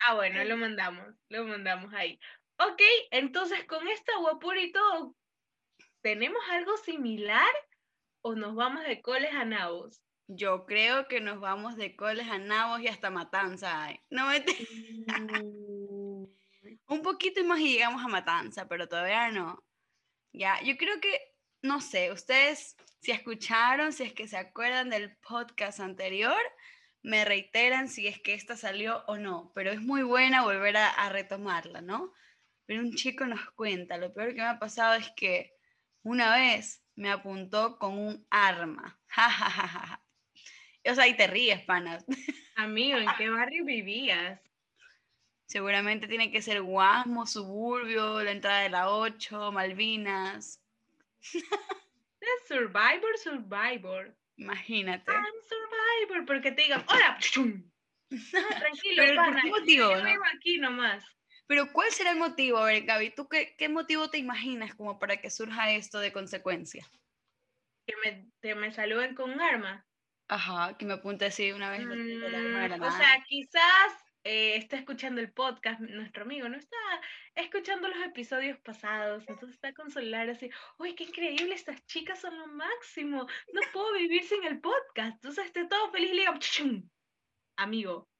ah, 0.00 0.14
bueno, 0.14 0.42
lo 0.44 0.56
mandamos, 0.56 1.14
lo 1.28 1.44
mandamos 1.46 1.92
ahí. 1.94 2.18
Ok, 2.58 2.82
entonces 3.10 3.64
con 3.64 3.86
esta 3.88 4.18
guapura 4.18 4.60
y 4.60 4.72
todo, 4.72 5.16
¿tenemos 6.02 6.42
algo 6.50 6.76
similar 6.78 7.48
o 8.22 8.34
nos 8.34 8.54
vamos 8.54 8.84
de 8.84 9.00
coles 9.00 9.32
a 9.32 9.44
nabos? 9.44 10.02
Yo 10.26 10.66
creo 10.66 11.08
que 11.08 11.20
nos 11.20 11.40
vamos 11.40 11.76
de 11.76 11.96
coles 11.96 12.28
a 12.28 12.38
nabos 12.38 12.80
y 12.80 12.88
hasta 12.88 13.10
matanza. 13.10 13.88
No 14.10 14.26
me 14.26 14.40
mm. 14.40 16.24
Un 16.86 17.02
poquito 17.02 17.42
más 17.44 17.60
y 17.60 17.72
llegamos 17.72 18.04
a 18.04 18.08
matanza, 18.08 18.68
pero 18.68 18.88
todavía 18.88 19.30
no. 19.30 19.64
Ya, 20.32 20.60
yo 20.62 20.76
creo 20.76 21.00
que, 21.00 21.29
no 21.62 21.80
sé, 21.80 22.12
ustedes 22.12 22.76
si 23.00 23.12
escucharon, 23.12 23.92
si 23.92 24.04
es 24.04 24.12
que 24.12 24.28
se 24.28 24.36
acuerdan 24.36 24.90
del 24.90 25.16
podcast 25.16 25.80
anterior, 25.80 26.40
me 27.02 27.24
reiteran 27.24 27.88
si 27.88 28.06
es 28.06 28.20
que 28.20 28.34
esta 28.34 28.56
salió 28.56 29.04
o 29.06 29.16
no, 29.16 29.52
pero 29.54 29.70
es 29.70 29.80
muy 29.80 30.02
buena 30.02 30.42
volver 30.42 30.76
a, 30.76 31.08
retomarla, 31.08 31.80
¿no? 31.80 32.12
Pero 32.66 32.80
un 32.80 32.94
chico 32.94 33.24
nos 33.26 33.50
cuenta, 33.52 33.96
lo 33.96 34.12
peor 34.12 34.34
que 34.34 34.42
me 34.42 34.48
ha 34.48 34.58
pasado 34.58 34.94
es 34.94 35.10
que 35.16 35.54
una 36.02 36.36
vez 36.36 36.82
me 36.94 37.10
apuntó 37.10 37.78
con 37.78 37.98
un 37.98 38.26
arma. 38.30 38.98
Ja, 39.12 40.02
O 40.88 40.94
sea, 40.94 41.08
y 41.08 41.16
te 41.16 41.26
ríes, 41.26 41.64
panas. 41.64 42.04
Amigo, 42.56 42.98
¿en 42.98 43.08
qué 43.18 43.28
barrio 43.28 43.64
vivías? 43.64 44.40
Seguramente 45.46 46.06
tiene 46.06 46.30
que 46.30 46.42
ser 46.42 46.62
Guasmo, 46.62 47.26
Suburbio, 47.26 48.22
la 48.22 48.30
entrada 48.30 48.60
de 48.60 48.68
la 48.68 48.90
8, 48.90 49.50
Malvinas. 49.50 50.59
Survivor, 52.48 53.16
Survivor. 53.22 54.14
Imagínate. 54.36 55.10
I'm 55.12 55.24
Survivor, 55.48 56.26
porque 56.26 56.52
te 56.52 56.62
digan, 56.62 56.84
hola. 56.88 57.18
tranquilo, 58.10 58.96
Pero 58.96 59.16
pana, 59.16 59.42
¿qué 59.42 59.50
motivo, 59.50 59.90
yo 59.90 60.04
vivo 60.04 60.22
aquí 60.34 60.58
nomás. 60.58 61.04
Pero 61.46 61.72
¿cuál 61.72 61.90
será 61.90 62.12
el 62.12 62.18
motivo? 62.18 62.58
A 62.58 62.66
ver, 62.66 62.84
Gaby, 62.84 63.10
¿tú 63.10 63.28
qué, 63.28 63.54
qué 63.56 63.68
motivo 63.68 64.08
te 64.08 64.18
imaginas 64.18 64.74
como 64.74 64.98
para 64.98 65.20
que 65.20 65.30
surja 65.30 65.72
esto 65.72 65.98
de 65.98 66.12
consecuencia? 66.12 66.88
Que 67.86 67.94
me, 68.04 68.30
que 68.40 68.54
me 68.54 68.72
saluden 68.72 69.14
con 69.14 69.30
un 69.30 69.40
arma. 69.40 69.86
Ajá, 70.28 70.76
que 70.78 70.86
me 70.86 70.94
apunte 70.94 71.24
así 71.24 71.50
una 71.50 71.70
vez. 71.70 71.84
Mm, 71.84 72.82
o 72.82 72.90
sea, 72.92 73.24
quizás 73.26 73.92
eh, 74.24 74.56
está 74.56 74.76
escuchando 74.76 75.20
el 75.20 75.32
podcast, 75.32 75.80
nuestro 75.80 76.24
amigo, 76.24 76.48
¿no? 76.48 76.56
Está 76.56 76.76
escuchando 77.34 77.88
los 77.88 78.04
episodios 78.04 78.58
pasados, 78.58 79.24
entonces 79.28 79.54
está 79.54 79.72
con 79.72 79.90
celular 79.90 80.28
así, 80.28 80.50
uy, 80.78 80.94
qué 80.94 81.04
increíble, 81.04 81.54
estas 81.54 81.84
chicas 81.86 82.20
son 82.20 82.36
lo 82.38 82.46
máximo, 82.48 83.26
no 83.52 83.60
puedo 83.72 83.94
vivir 83.94 84.22
sin 84.24 84.44
el 84.44 84.60
podcast, 84.60 85.14
entonces 85.14 85.46
esté 85.46 85.66
todo 85.66 85.90
feliz 85.90 86.10
y 86.10 86.14
le 86.14 86.20
digo, 86.22 86.34
amigo, 87.56 88.10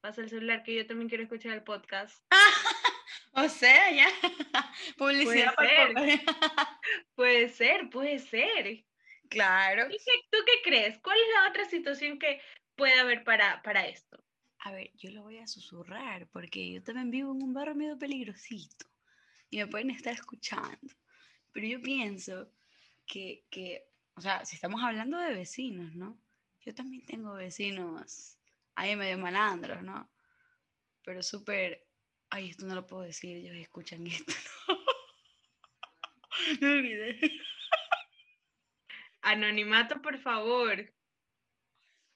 pasa 0.00 0.20
el 0.20 0.28
celular 0.28 0.62
que 0.62 0.76
yo 0.76 0.86
también 0.86 1.08
quiero 1.08 1.24
escuchar 1.24 1.52
el 1.52 1.64
podcast. 1.64 2.22
o 3.32 3.48
sea, 3.48 3.90
ya, 3.90 4.08
publicidad 4.96 5.54
puede 5.56 5.94
ser. 5.94 6.20
puede 7.16 7.48
ser, 7.48 7.90
puede 7.90 8.18
ser. 8.20 8.84
Claro. 9.28 9.88
¿Y 9.90 9.98
tú 10.30 10.38
qué 10.46 10.62
crees? 10.62 10.98
¿Cuál 11.00 11.18
es 11.18 11.34
la 11.34 11.48
otra 11.50 11.64
situación 11.66 12.18
que 12.18 12.40
puede 12.76 12.98
haber 12.98 13.24
para, 13.24 13.60
para 13.62 13.86
esto? 13.86 14.22
A 14.68 14.72
ver, 14.72 14.90
yo 14.96 15.10
lo 15.10 15.22
voy 15.22 15.38
a 15.38 15.46
susurrar 15.46 16.28
porque 16.28 16.70
yo 16.70 16.82
también 16.82 17.10
vivo 17.10 17.32
en 17.32 17.42
un 17.42 17.54
barrio 17.54 17.74
medio 17.74 17.98
peligrosito 17.98 18.86
y 19.48 19.56
me 19.58 19.66
pueden 19.66 19.90
estar 19.90 20.12
escuchando. 20.12 20.94
Pero 21.52 21.66
yo 21.66 21.80
pienso 21.80 22.52
que, 23.06 23.46
que, 23.50 23.88
o 24.14 24.20
sea, 24.20 24.44
si 24.44 24.56
estamos 24.56 24.82
hablando 24.82 25.18
de 25.18 25.34
vecinos, 25.34 25.94
¿no? 25.94 26.20
Yo 26.60 26.74
también 26.74 27.06
tengo 27.06 27.32
vecinos 27.32 28.36
ahí 28.74 28.94
medio 28.94 29.16
malandros, 29.16 29.82
¿no? 29.82 30.10
Pero 31.02 31.22
súper, 31.22 31.86
ay, 32.28 32.50
esto 32.50 32.66
no 32.66 32.74
lo 32.74 32.86
puedo 32.86 33.02
decir, 33.02 33.36
ellos 33.36 33.56
escuchan 33.56 34.06
esto, 34.06 34.34
¿no? 34.68 34.78
me 36.60 36.72
olvidé. 36.72 37.18
Anonimato, 39.22 40.02
por 40.02 40.18
favor. 40.18 40.92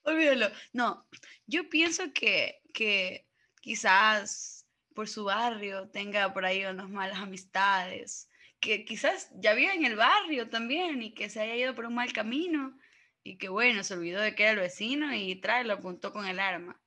Olvídalo. 0.05 0.51
No, 0.73 1.07
yo 1.47 1.69
pienso 1.69 2.13
que, 2.13 2.61
que 2.75 3.29
quizás 3.61 4.67
por 4.95 5.09
su 5.09 5.25
barrio 5.25 5.89
tenga 5.91 6.33
por 6.33 6.45
ahí 6.45 6.65
unas 6.65 6.89
malas 6.89 7.19
amistades, 7.19 8.29
que 8.61 8.85
quizás 8.85 9.31
ya 9.35 9.55
vive 9.55 9.75
en 9.75 9.85
el 9.85 9.97
barrio 9.97 10.49
también 10.49 11.03
y 11.03 11.15
que 11.15 11.29
se 11.29 11.41
haya 11.41 11.57
ido 11.57 11.75
por 11.75 11.87
un 11.87 11.95
mal 11.95 12.13
camino 12.13 12.77
y 13.25 13.37
que 13.39 13.49
bueno, 13.49 13.85
se 13.85 13.95
olvidó 13.95 14.21
de 14.21 14.35
que 14.35 14.45
era 14.45 14.53
el 14.53 14.59
vecino 14.59 15.15
y 15.15 15.37
trae, 15.37 15.65
lo 15.65 15.75
apuntó 15.75 16.13
con 16.13 16.27
el 16.27 16.41
arma. 16.41 16.81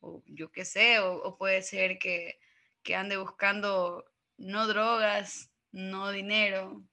O 0.00 0.22
yo 0.26 0.50
qué 0.52 0.64
sé, 0.64 1.00
o, 1.00 1.36
puede 1.36 1.62
ser 1.62 1.98
que, 1.98 2.38
que 2.82 2.94
ande 2.94 3.16
buscando 3.16 4.04
no 4.36 4.66
drogas, 4.66 5.50
no 5.72 6.10
dinero, 6.10 6.84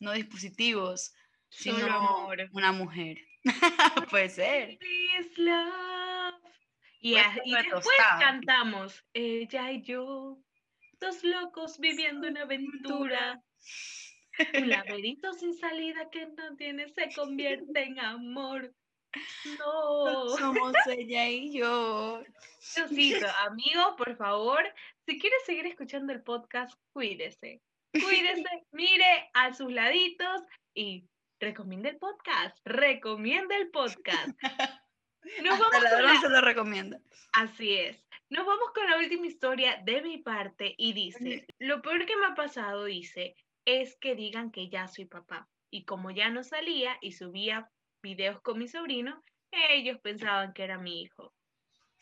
no 0.00 0.12
dispositivos, 0.12 1.14
sino 1.48 1.76
una 2.52 2.72
mujer. 2.72 3.18
Puede 4.10 4.28
ser. 4.28 4.78
Y, 7.00 7.14
después 7.14 7.84
cantamos, 8.20 9.04
ella 9.12 9.72
y 9.72 9.82
yo, 9.82 10.38
dos 11.00 11.24
locos 11.24 11.78
viviendo 11.78 12.28
una 12.28 12.42
aventura. 12.42 13.42
Un 14.54 14.68
laberinto 14.68 15.32
sin 15.34 15.54
salida 15.54 16.08
que 16.10 16.26
no 16.26 16.56
tiene 16.56 16.88
se 16.88 17.12
convierte 17.14 17.82
en 17.82 18.00
amor. 18.00 18.74
No. 19.58 20.28
Somos 20.38 20.72
ella 20.86 21.28
y 21.28 21.52
yo. 21.52 22.22
Diosito, 22.74 23.26
amigo, 23.40 23.94
por 23.96 24.16
favor, 24.16 24.62
si 25.04 25.18
quieres 25.18 25.44
seguir 25.44 25.66
escuchando 25.66 26.12
el 26.12 26.22
podcast, 26.22 26.78
cuídese. 26.92 27.60
Cuídese, 27.92 28.64
mire 28.70 29.30
a 29.34 29.52
sus 29.52 29.70
laditos 29.70 30.42
y 30.74 31.04
recomienda 31.42 31.88
el 31.88 31.96
podcast, 31.96 32.56
recomienda 32.64 33.56
el 33.56 33.68
podcast. 33.70 34.28
Nos 35.42 35.58
vamos 35.58 35.82
la 35.82 36.20
se 36.20 36.28
lo 36.28 36.40
recomienda. 36.40 37.00
Así 37.32 37.74
es. 37.74 38.04
Nos 38.30 38.46
vamos 38.46 38.70
con 38.72 38.88
la 38.88 38.96
última 38.98 39.26
historia 39.26 39.82
de 39.84 40.02
mi 40.02 40.18
parte 40.18 40.74
y 40.78 40.92
dice, 40.92 41.44
lo 41.58 41.82
peor 41.82 42.06
que 42.06 42.16
me 42.16 42.26
ha 42.26 42.34
pasado, 42.34 42.84
dice, 42.84 43.34
es 43.64 43.96
que 43.96 44.14
digan 44.14 44.52
que 44.52 44.68
ya 44.68 44.86
soy 44.86 45.06
papá. 45.06 45.48
Y 45.70 45.84
como 45.84 46.10
ya 46.12 46.30
no 46.30 46.44
salía 46.44 46.96
y 47.00 47.12
subía 47.12 47.68
videos 48.02 48.40
con 48.42 48.58
mi 48.58 48.68
sobrino, 48.68 49.22
ellos 49.50 49.98
pensaban 50.00 50.52
que 50.52 50.62
era 50.62 50.78
mi 50.78 51.02
hijo. 51.02 51.34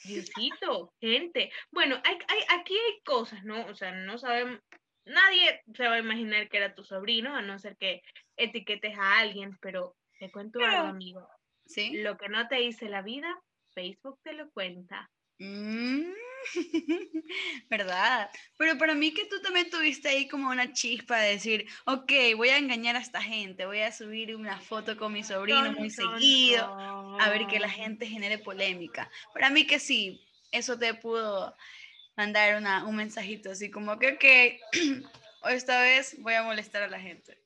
Diosito, 0.04 0.92
gente. 1.00 1.50
Bueno, 1.70 2.00
hay, 2.04 2.16
aquí 2.58 2.74
hay 2.74 3.00
cosas, 3.04 3.42
¿no? 3.44 3.66
O 3.66 3.74
sea, 3.74 3.92
no 3.92 4.18
sabemos, 4.18 4.60
nadie 5.04 5.62
se 5.74 5.88
va 5.88 5.94
a 5.94 6.00
imaginar 6.00 6.48
que 6.48 6.58
era 6.58 6.74
tu 6.74 6.84
sobrino, 6.84 7.34
a 7.34 7.42
no 7.42 7.58
ser 7.58 7.76
que 7.76 8.02
etiquetes 8.40 8.98
a 8.98 9.18
alguien, 9.18 9.56
pero 9.60 9.96
te 10.18 10.30
cuento 10.30 10.60
algo, 10.60 10.88
amigo. 10.88 11.28
¿Sí? 11.66 12.02
Lo 12.02 12.16
que 12.18 12.28
no 12.28 12.48
te 12.48 12.56
dice 12.56 12.88
la 12.88 13.02
vida, 13.02 13.28
Facebook 13.74 14.18
te 14.22 14.32
lo 14.32 14.50
cuenta. 14.50 15.10
Mm, 15.38 16.12
¿Verdad? 17.70 18.30
Pero 18.56 18.76
para 18.78 18.94
mí 18.94 19.12
que 19.12 19.26
tú 19.26 19.40
también 19.40 19.70
tuviste 19.70 20.08
ahí 20.08 20.28
como 20.28 20.50
una 20.50 20.72
chispa 20.72 21.18
de 21.18 21.30
decir, 21.30 21.66
ok, 21.86 22.12
voy 22.36 22.50
a 22.50 22.58
engañar 22.58 22.96
a 22.96 23.00
esta 23.00 23.22
gente, 23.22 23.66
voy 23.66 23.80
a 23.80 23.92
subir 23.92 24.34
una 24.34 24.58
foto 24.58 24.96
con 24.96 25.12
mi 25.12 25.22
sobrino 25.22 25.72
muy 25.72 25.90
seguido, 25.90 26.64
a 27.18 27.28
ver 27.30 27.46
que 27.46 27.58
la 27.58 27.70
gente 27.70 28.06
genere 28.06 28.38
polémica. 28.38 29.10
Para 29.32 29.50
mí 29.50 29.66
que 29.66 29.78
sí, 29.78 30.20
eso 30.52 30.78
te 30.78 30.94
pudo 30.94 31.56
mandar 32.16 32.56
una, 32.56 32.84
un 32.84 32.96
mensajito 32.96 33.50
así 33.50 33.70
como 33.70 33.98
que, 33.98 34.12
ok, 34.12 35.08
esta 35.50 35.80
vez 35.82 36.20
voy 36.20 36.34
a 36.34 36.42
molestar 36.42 36.82
a 36.82 36.88
la 36.88 37.00
gente. 37.00 37.38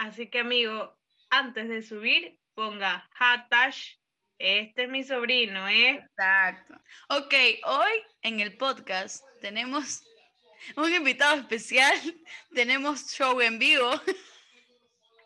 Así 0.00 0.30
que 0.30 0.38
amigo, 0.38 0.96
antes 1.28 1.68
de 1.68 1.82
subir, 1.82 2.38
ponga 2.54 3.06
hashtag, 3.12 3.74
este 4.38 4.84
es 4.84 4.88
mi 4.88 5.04
sobrino, 5.04 5.68
¿eh? 5.68 5.90
Exacto. 5.90 6.74
Ok, 7.10 7.34
hoy 7.64 7.90
en 8.22 8.40
el 8.40 8.56
podcast 8.56 9.22
tenemos 9.42 10.02
un 10.76 10.90
invitado 10.90 11.36
especial, 11.36 11.92
tenemos 12.54 13.12
show 13.12 13.42
en 13.42 13.58
vivo. 13.58 13.90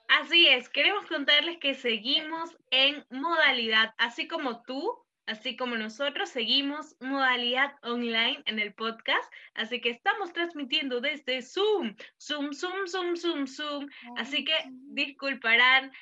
Así 0.08 0.48
es, 0.48 0.68
queremos 0.68 1.06
contarles 1.06 1.58
que 1.58 1.74
seguimos 1.74 2.50
en 2.72 3.06
modalidad, 3.10 3.94
así 3.96 4.26
como 4.26 4.64
tú, 4.64 5.03
así 5.26 5.56
como 5.56 5.76
nosotros 5.76 6.28
seguimos 6.28 6.96
modalidad 7.00 7.74
online 7.82 8.42
en 8.46 8.58
el 8.58 8.74
podcast, 8.74 9.32
así 9.54 9.80
que 9.80 9.90
estamos 9.90 10.32
transmitiendo 10.32 11.00
desde 11.00 11.42
Zoom, 11.42 11.96
Zoom, 12.20 12.52
Zoom, 12.52 12.86
Zoom, 12.86 13.16
Zoom, 13.16 13.46
Zoom, 13.46 13.88
así 14.16 14.44
que 14.44 14.54
disculparán 14.92 15.92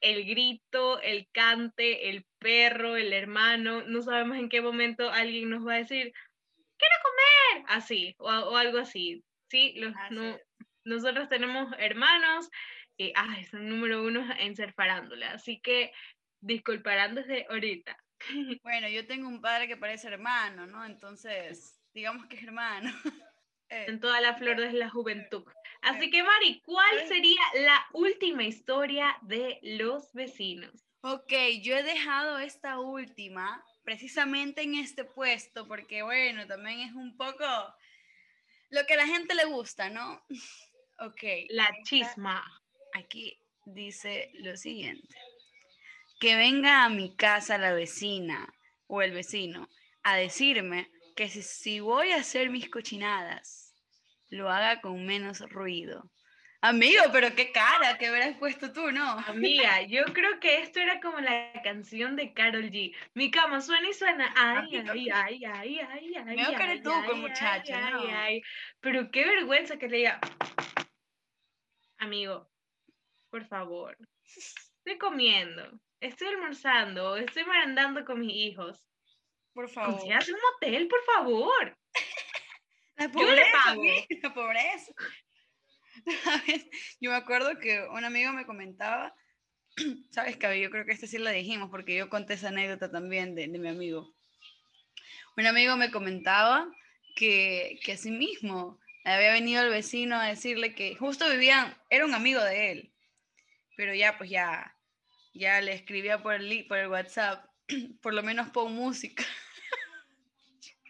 el 0.00 0.24
grito, 0.26 1.00
el 1.00 1.28
cante, 1.32 2.10
el 2.10 2.26
perro, 2.38 2.96
el 2.96 3.12
hermano, 3.12 3.82
no 3.86 4.02
sabemos 4.02 4.38
en 4.38 4.48
qué 4.48 4.60
momento 4.60 5.10
alguien 5.10 5.50
nos 5.50 5.66
va 5.66 5.74
a 5.74 5.78
decir, 5.78 6.12
quiero 6.76 6.94
comer, 7.02 7.64
así, 7.68 8.14
o, 8.18 8.56
algo 8.56 8.78
así, 8.78 9.24
¿sí? 9.48 9.74
Los, 9.76 9.94
no, 10.10 10.38
nosotros 10.84 11.28
tenemos 11.28 11.72
hermanos, 11.78 12.50
y, 12.96 13.12
ay, 13.16 13.44
son 13.44 13.68
número 13.68 14.04
uno 14.04 14.24
en 14.38 14.54
ser 14.54 14.72
farándula, 14.74 15.32
así 15.32 15.60
que 15.60 15.90
disculparán 16.40 17.14
desde 17.14 17.46
ahorita. 17.48 17.96
Bueno, 18.62 18.88
yo 18.88 19.06
tengo 19.06 19.28
un 19.28 19.40
padre 19.40 19.68
que 19.68 19.76
parece 19.76 20.08
hermano, 20.08 20.66
¿no? 20.66 20.84
Entonces, 20.84 21.80
digamos 21.92 22.26
que 22.26 22.36
es 22.36 22.42
hermano. 22.42 22.90
Eh, 23.70 23.86
en 23.88 23.98
toda 23.98 24.20
la 24.20 24.34
flor 24.34 24.60
de 24.60 24.74
la 24.74 24.90
juventud. 24.90 25.42
Así 25.80 26.10
que, 26.10 26.22
Mari, 26.22 26.60
¿cuál 26.66 27.08
sería 27.08 27.40
la 27.54 27.86
última 27.94 28.44
historia 28.44 29.16
de 29.22 29.58
los 29.62 30.12
vecinos? 30.12 30.84
Ok, 31.00 31.32
yo 31.62 31.74
he 31.74 31.82
dejado 31.82 32.38
esta 32.38 32.78
última 32.78 33.64
precisamente 33.82 34.62
en 34.62 34.74
este 34.74 35.04
puesto 35.04 35.66
porque, 35.66 36.02
bueno, 36.02 36.46
también 36.46 36.80
es 36.80 36.92
un 36.92 37.16
poco 37.16 37.44
lo 38.70 38.84
que 38.86 38.94
a 38.94 38.98
la 38.98 39.06
gente 39.06 39.34
le 39.34 39.44
gusta, 39.44 39.88
¿no? 39.88 40.22
Ok. 41.00 41.22
La 41.48 41.68
chisma. 41.82 42.44
Aquí 42.94 43.36
dice 43.66 44.30
lo 44.34 44.56
siguiente. 44.56 45.16
Que 46.24 46.36
venga 46.36 46.84
a 46.84 46.88
mi 46.88 47.14
casa 47.14 47.58
la 47.58 47.74
vecina 47.74 48.48
o 48.86 49.02
el 49.02 49.12
vecino 49.12 49.68
a 50.04 50.16
decirme 50.16 50.90
que 51.14 51.28
si, 51.28 51.80
voy 51.80 52.12
a 52.12 52.16
hacer 52.16 52.48
mis 52.48 52.70
cochinadas, 52.70 53.76
lo 54.30 54.48
haga 54.48 54.80
con 54.80 55.04
menos 55.04 55.40
ruido. 55.40 56.10
Amigo, 56.62 57.02
pero 57.12 57.34
qué 57.34 57.52
cara 57.52 57.98
que 57.98 58.10
hubieras 58.10 58.38
puesto 58.38 58.72
tú, 58.72 58.90
¿no? 58.90 59.06
Amiga, 59.26 59.82
yo 59.82 60.02
creo 60.14 60.40
que 60.40 60.62
esto 60.62 60.80
era 60.80 60.98
como 60.98 61.20
la 61.20 61.52
canción 61.62 62.16
de 62.16 62.32
Carol 62.32 62.70
G. 62.70 62.96
Mi 63.12 63.30
cama 63.30 63.60
suena 63.60 63.86
y 63.86 63.92
suena. 63.92 64.32
Ay, 64.34 64.76
ay, 64.76 65.10
ay, 65.12 65.44
ay, 65.44 65.78
ay, 65.78 66.14
ay. 66.16 66.56
Que 66.56 66.62
eres 66.62 66.82
tú, 66.82 66.90
con 67.06 67.20
muchacha, 67.20 67.90
¿no? 67.90 68.00
Pero 68.80 69.10
qué 69.10 69.26
vergüenza 69.26 69.76
que 69.76 69.88
le 69.88 69.98
diga. 69.98 70.20
Amigo, 71.98 72.50
por 73.28 73.44
favor. 73.44 73.98
Estoy 74.84 74.98
comiendo, 74.98 75.80
estoy 76.06 76.28
almorzando, 76.28 77.16
estoy 77.16 77.44
merendando 77.44 78.04
con 78.04 78.20
mis 78.20 78.34
hijos. 78.34 78.88
Por 79.52 79.68
favor. 79.68 79.94
Consígase 79.94 80.32
un 80.32 80.40
motel, 80.52 80.88
por 80.88 81.02
favor. 81.04 81.78
La 82.96 83.08
pobreza, 83.08 83.34
Yo 83.34 83.36
le 83.36 83.52
pago. 83.52 83.82
La 84.22 84.34
pobreza. 84.34 84.92
Yo 87.00 87.10
me 87.10 87.16
acuerdo 87.16 87.58
que 87.58 87.86
un 87.90 88.04
amigo 88.04 88.32
me 88.32 88.46
comentaba, 88.46 89.14
sabes 90.10 90.36
que 90.36 90.60
yo 90.60 90.70
creo 90.70 90.84
que 90.84 90.92
este 90.92 91.06
sí 91.06 91.18
lo 91.18 91.30
dijimos 91.30 91.70
porque 91.70 91.96
yo 91.96 92.08
conté 92.08 92.34
esa 92.34 92.48
anécdota 92.48 92.90
también 92.90 93.34
de, 93.34 93.48
de 93.48 93.58
mi 93.58 93.68
amigo. 93.68 94.14
Un 95.36 95.46
amigo 95.46 95.76
me 95.76 95.90
comentaba 95.90 96.68
que, 97.16 97.78
que 97.82 97.92
así 97.92 98.10
mismo 98.10 98.78
había 99.04 99.32
venido 99.32 99.62
el 99.62 99.70
vecino 99.70 100.16
a 100.16 100.26
decirle 100.26 100.74
que 100.74 100.94
justo 100.94 101.28
vivían, 101.28 101.76
era 101.90 102.04
un 102.04 102.14
amigo 102.14 102.42
de 102.42 102.72
él, 102.72 102.94
pero 103.76 103.94
ya 103.94 104.16
pues 104.18 104.30
ya, 104.30 104.76
ya 105.34 105.60
le 105.60 105.74
escribía 105.74 106.22
por 106.22 106.34
el, 106.34 106.66
por 106.66 106.78
el 106.78 106.88
WhatsApp, 106.88 107.44
por 108.00 108.14
lo 108.14 108.22
menos 108.22 108.50
pon 108.50 108.72
música. 108.72 109.24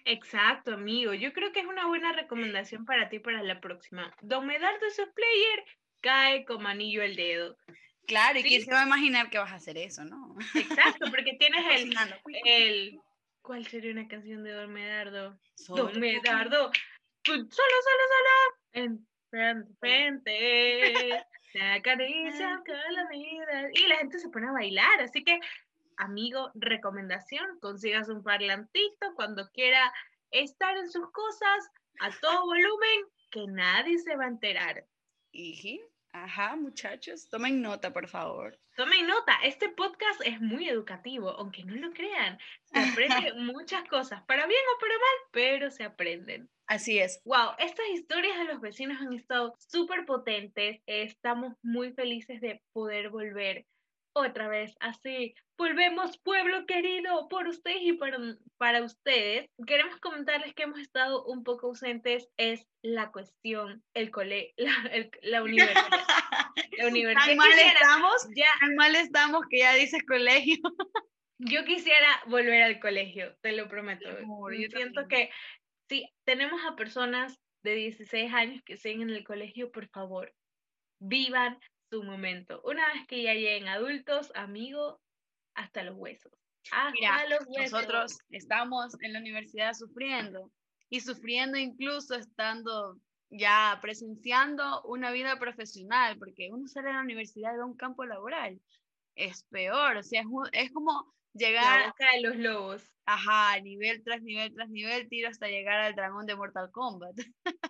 Exacto, 0.04 0.74
amigo. 0.74 1.14
Yo 1.14 1.32
creo 1.32 1.50
que 1.52 1.60
es 1.60 1.66
una 1.66 1.86
buena 1.86 2.12
recomendación 2.12 2.84
para 2.84 3.08
ti 3.08 3.18
para 3.18 3.42
la 3.42 3.60
próxima. 3.60 4.14
Don 4.20 4.46
Medardo 4.46 4.90
su 4.90 5.10
player 5.14 5.64
cae 6.02 6.44
como 6.44 6.68
anillo 6.68 7.02
el 7.02 7.16
dedo. 7.16 7.56
Claro, 8.06 8.38
y 8.38 8.42
quién 8.42 8.62
se 8.62 8.70
va 8.70 8.82
a 8.82 8.86
imaginar 8.86 9.30
que 9.30 9.38
vas 9.38 9.50
a 9.50 9.56
hacer 9.56 9.78
eso, 9.78 10.04
¿no? 10.04 10.36
Exacto, 10.54 11.06
porque 11.10 11.32
tienes 11.38 11.80
el, 11.80 11.96
el... 12.44 13.00
¿Cuál 13.40 13.66
sería 13.66 13.92
una 13.92 14.06
canción 14.06 14.44
de 14.44 14.52
Don 14.52 14.72
Medardo? 14.72 15.38
Don 15.68 15.98
Medardo, 15.98 16.70
solo, 17.24 17.48
solo, 17.50 17.76
solo, 17.80 18.58
en 18.72 19.06
frente, 19.30 19.74
frente, 19.80 21.24
la 21.54 21.80
caricia 21.82 22.62
con 22.66 22.94
la 22.94 23.08
vida. 23.08 23.70
Y 23.72 23.86
la 23.86 23.96
gente 23.98 24.18
se 24.18 24.28
pone 24.28 24.48
a 24.48 24.52
bailar, 24.52 25.00
así 25.00 25.24
que 25.24 25.38
amigo, 25.96 26.50
recomendación, 26.54 27.58
consigas 27.60 28.08
un 28.08 28.22
parlantito 28.22 29.14
cuando 29.14 29.48
quiera 29.50 29.92
estar 30.30 30.76
en 30.76 30.90
sus 30.90 31.10
cosas 31.12 31.70
a 32.00 32.10
todo 32.20 32.46
volumen, 32.46 33.04
que 33.30 33.46
nadie 33.46 33.98
se 33.98 34.16
va 34.16 34.24
a 34.24 34.28
enterar. 34.28 34.84
Y, 35.32 35.80
ajá, 36.14 36.54
muchachos, 36.56 37.28
tomen 37.28 37.60
nota, 37.60 37.92
por 37.92 38.08
favor. 38.08 38.58
Tomen 38.76 39.06
nota, 39.06 39.34
este 39.42 39.68
podcast 39.68 40.20
es 40.24 40.40
muy 40.40 40.68
educativo, 40.68 41.30
aunque 41.30 41.64
no 41.64 41.74
lo 41.74 41.92
crean. 41.92 42.38
Se 42.64 42.78
aprende 42.78 43.32
muchas 43.36 43.86
cosas, 43.88 44.22
para 44.22 44.46
bien 44.46 44.60
o 44.74 44.80
para 44.80 44.94
mal, 44.94 45.28
pero 45.32 45.70
se 45.70 45.84
aprenden. 45.84 46.48
Así 46.66 46.98
es. 46.98 47.20
Wow, 47.24 47.50
estas 47.58 47.86
historias 47.88 48.38
de 48.38 48.44
los 48.44 48.60
vecinos 48.60 49.00
han 49.00 49.12
estado 49.12 49.54
súper 49.58 50.06
potentes. 50.06 50.80
Estamos 50.86 51.54
muy 51.62 51.92
felices 51.92 52.40
de 52.40 52.62
poder 52.72 53.10
volver 53.10 53.66
otra 54.14 54.48
vez 54.48 54.74
así. 54.80 55.34
Volvemos, 55.58 56.18
pueblo 56.18 56.66
querido, 56.66 57.28
por 57.28 57.46
ustedes 57.46 57.82
y 57.82 57.92
para, 57.92 58.18
para 58.56 58.82
ustedes. 58.82 59.48
Queremos 59.66 59.98
comentarles 60.00 60.54
que 60.54 60.64
hemos 60.64 60.80
estado 60.80 61.24
un 61.24 61.44
poco 61.44 61.68
ausentes. 61.68 62.28
Es 62.36 62.66
la 62.82 63.12
cuestión, 63.12 63.82
el 63.94 64.10
cole, 64.10 64.54
la, 64.56 64.72
la 65.22 65.42
universidad. 65.42 65.88
la 66.78 66.86
universidad. 66.88 67.26
Tan 67.26 67.36
mal 67.36 67.58
estamos, 67.58 68.28
ya, 68.34 68.48
tan 68.60 68.74
mal 68.76 68.96
estamos 68.96 69.42
que 69.48 69.58
ya 69.58 69.74
dices 69.74 70.02
colegio. 70.04 70.58
Yo 71.38 71.64
quisiera 71.64 72.22
volver 72.26 72.62
al 72.62 72.80
colegio, 72.80 73.36
te 73.42 73.52
lo 73.52 73.68
prometo. 73.68 74.08
yo 74.08 74.68
siento 74.70 75.08
que 75.08 75.30
si 75.88 76.08
tenemos 76.24 76.60
a 76.64 76.76
personas 76.76 77.40
de 77.64 77.74
16 77.74 78.32
años 78.32 78.62
que 78.64 78.76
siguen 78.76 79.10
en 79.10 79.10
el 79.10 79.24
colegio, 79.24 79.72
por 79.72 79.88
favor, 79.88 80.32
vivan 81.00 81.58
su 81.94 82.02
momento. 82.02 82.60
Una 82.64 82.86
vez 82.92 83.06
que 83.06 83.22
ya 83.22 83.34
lleguen 83.34 83.68
adultos, 83.68 84.32
amigos, 84.34 84.98
hasta 85.54 85.84
los 85.84 85.96
huesos. 85.96 86.32
Hasta 86.72 87.28
los 87.28 87.46
huesos. 87.46 87.72
Nosotros 87.72 88.18
estamos 88.30 88.96
en 89.00 89.12
la 89.12 89.20
universidad 89.20 89.74
sufriendo 89.74 90.50
y 90.90 91.00
sufriendo 91.00 91.56
incluso 91.56 92.16
estando 92.16 92.98
ya 93.30 93.78
presenciando 93.80 94.82
una 94.82 95.12
vida 95.12 95.38
profesional, 95.38 96.18
porque 96.18 96.50
uno 96.50 96.66
sale 96.66 96.88
de 96.88 96.94
la 96.94 97.02
universidad 97.02 97.52
de 97.54 97.62
un 97.62 97.76
campo 97.76 98.04
laboral. 98.04 98.60
Es 99.14 99.44
peor, 99.44 99.96
o 99.96 100.02
sea, 100.02 100.22
es, 100.22 100.26
es 100.52 100.72
como 100.72 101.14
llegar... 101.32 101.80
La 101.80 101.86
boca 101.86 102.06
de 102.12 102.22
los 102.22 102.36
lobos. 102.36 102.82
Ajá, 103.06 103.60
nivel 103.60 104.02
tras 104.02 104.22
nivel 104.22 104.52
tras 104.52 104.68
nivel, 104.68 105.08
tiro 105.08 105.28
hasta 105.28 105.46
llegar 105.46 105.78
al 105.78 105.94
dragón 105.94 106.26
de 106.26 106.34
Mortal 106.34 106.70
Kombat. 106.72 107.14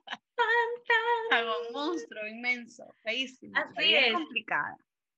un 1.42 1.72
monstruo 1.72 2.26
inmenso, 2.26 2.84
feísimo. 3.02 3.54
Así 3.56 3.94
es. 3.94 4.12
complicada. 4.12 4.76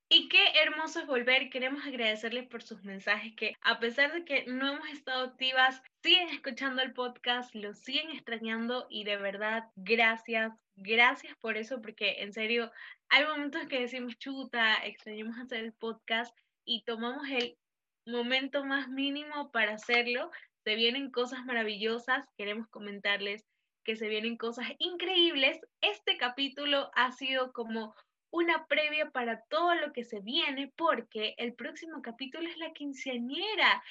Y 0.09 0.29
qué 0.29 0.38
hermoso 0.62 1.00
es 1.00 1.07
volver. 1.07 1.50
Queremos 1.50 1.85
agradecerles 1.85 2.46
por 2.46 2.62
sus 2.62 2.85
mensajes 2.85 3.35
que 3.35 3.55
a 3.61 3.81
pesar 3.81 4.12
de 4.12 4.24
que 4.24 4.44
no 4.46 4.72
hemos 4.72 4.88
estado 4.88 5.24
activas, 5.24 5.83
siguen 6.00 6.29
escuchando 6.29 6.81
el 6.81 6.92
podcast, 6.92 7.52
lo 7.57 7.74
siguen 7.74 8.11
extrañando 8.11 8.87
y 8.88 9.02
de 9.02 9.16
verdad, 9.16 9.64
gracias, 9.74 10.52
gracias 10.76 11.37
por 11.38 11.57
eso, 11.57 11.83
porque 11.83 12.22
en 12.22 12.33
serio, 12.33 12.70
hay 13.09 13.24
momentos 13.24 13.66
que 13.66 13.81
decimos, 13.81 14.16
chuta, 14.18 14.76
extrañamos 14.85 15.38
hacer 15.38 15.64
el 15.64 15.72
podcast 15.72 16.37
y 16.64 16.85
tomamos 16.85 17.29
el 17.29 17.59
momento 18.07 18.64
más 18.64 18.88
mínimo 18.88 19.50
para 19.50 19.74
hacerlo. 19.74 20.31
Se 20.62 20.76
vienen 20.76 21.11
cosas 21.11 21.44
maravillosas, 21.44 22.24
queremos 22.37 22.68
comentarles 22.68 23.44
que 23.87 23.96
se 23.96 24.09
vienen 24.09 24.37
cosas 24.37 24.66
increíbles. 24.79 25.61
Este 25.81 26.16
capítulo 26.16 26.90
ha 26.94 27.12
sido 27.12 27.53
como 27.53 27.94
una 28.31 28.66
previa 28.66 29.11
para 29.11 29.40
todo 29.49 29.77
lo 29.77 29.92
que 29.92 30.05
se 30.05 30.20
viene 30.20 30.72
porque 30.77 31.35
el 31.38 31.55
próximo 31.55 32.03
capítulo 32.03 32.49
es 32.49 32.59
la 32.59 32.72
quinceañera. 32.72 33.83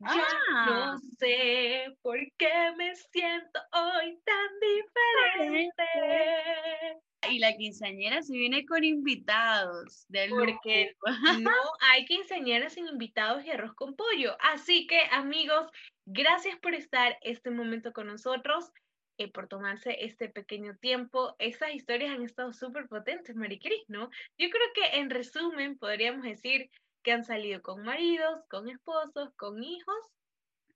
Ya 0.00 0.26
no 0.66 0.92
ah. 0.92 0.96
sé 1.18 1.94
por 2.02 2.18
qué 2.38 2.72
me 2.76 2.96
siento 2.96 3.60
hoy 3.72 4.18
tan 4.24 4.48
diferente. 4.60 5.84
Y 7.30 7.38
la 7.38 7.54
quinceañera 7.56 8.22
se 8.22 8.32
viene 8.32 8.66
con 8.66 8.82
invitados. 8.82 10.06
Del 10.08 10.30
porque 10.30 10.96
no 11.40 11.52
hay 11.80 12.06
quinceañera 12.06 12.70
sin 12.70 12.88
invitados 12.88 13.44
y 13.44 13.50
arroz 13.50 13.74
con 13.74 13.94
pollo. 13.94 14.36
Así 14.40 14.86
que 14.86 15.00
amigos, 15.12 15.70
gracias 16.06 16.58
por 16.58 16.74
estar 16.74 17.18
este 17.20 17.50
momento 17.50 17.92
con 17.92 18.06
nosotros. 18.06 18.72
Eh, 19.16 19.30
por 19.30 19.46
tomarse 19.46 20.04
este 20.04 20.28
pequeño 20.28 20.76
tiempo. 20.78 21.36
Esas 21.38 21.72
historias 21.72 22.10
han 22.10 22.24
estado 22.24 22.52
súper 22.52 22.88
potentes, 22.88 23.36
Maricris, 23.36 23.84
¿no? 23.86 24.10
Yo 24.36 24.50
creo 24.50 24.68
que 24.74 24.98
en 24.98 25.08
resumen 25.08 25.78
podríamos 25.78 26.24
decir 26.24 26.68
que 27.04 27.12
han 27.12 27.24
salido 27.24 27.62
con 27.62 27.82
maridos, 27.82 28.40
con 28.50 28.68
esposos, 28.68 29.32
con 29.36 29.62
hijos 29.62 29.96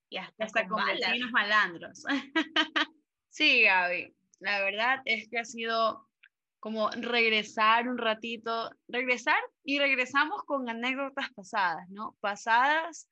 y 0.09 0.19
hasta, 0.19 0.69
con, 0.69 0.85
vecinos 0.85 1.33
malandros. 1.33 2.05
sí, 3.29 3.63
Gaby, 3.63 4.15
la 4.39 4.61
verdad 4.61 5.01
es 5.05 5.29
que 5.29 5.41
ha 5.41 5.45
sido 5.45 6.09
como 6.61 6.91
regresar 6.91 7.89
un 7.89 7.99
ratito, 7.99 8.71
regresar 8.87 9.41
y 9.65 9.81
regresamos 9.81 10.45
con 10.45 10.69
anécdotas 10.69 11.33
pasadas, 11.33 11.89
¿no? 11.89 12.17
Pasadas, 12.21 13.09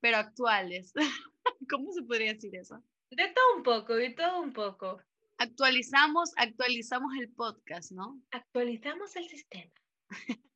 pero 0.00 0.18
actuales. 0.18 0.92
¿Cómo 1.68 1.92
se 1.92 2.04
podría 2.04 2.34
decir 2.34 2.54
eso? 2.54 2.80
De 3.10 3.28
todo 3.34 3.56
un 3.56 3.62
poco, 3.62 3.94
de 3.94 4.10
todo 4.10 4.40
un 4.40 4.52
poco. 4.52 5.02
Actualizamos, 5.38 6.32
actualizamos 6.36 7.12
el 7.18 7.32
podcast, 7.32 7.90
¿no? 7.92 8.20
Actualizamos 8.30 9.16
el 9.16 9.28
sistema. 9.28 9.72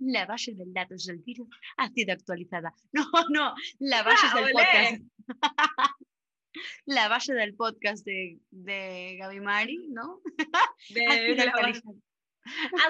la 0.00 0.26
base 0.26 0.52
del 0.54 0.72
datos 0.72 1.06
del 1.06 1.18
virus 1.18 1.48
ha 1.78 1.88
sido 1.88 2.12
actualizada. 2.12 2.74
No, 2.92 3.06
no, 3.30 3.54
la 3.78 4.02
base 4.02 4.26
del 4.34 4.52
podcast. 4.52 5.02
la 6.84 7.08
base 7.08 7.32
del 7.34 7.54
podcast 7.54 8.04
de, 8.04 8.38
de 8.50 9.16
Gaby 9.18 9.40
Mari, 9.40 9.88
¿no? 9.88 10.20
De, 10.90 11.06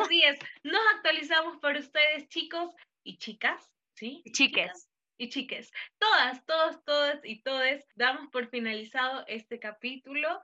Así 0.00 0.22
es, 0.22 0.38
nos 0.62 0.80
actualizamos 0.96 1.58
por 1.58 1.76
ustedes, 1.76 2.28
chicos 2.28 2.70
y 3.04 3.18
chicas, 3.18 3.70
¿sí? 3.94 4.22
Chiques. 4.32 4.89
Y 5.20 5.28
chiques, 5.28 5.70
todas, 5.98 6.46
todos, 6.46 6.82
todas 6.86 7.20
y 7.24 7.42
todes, 7.42 7.86
damos 7.94 8.30
por 8.30 8.48
finalizado 8.48 9.22
este 9.26 9.58
capítulo. 9.58 10.40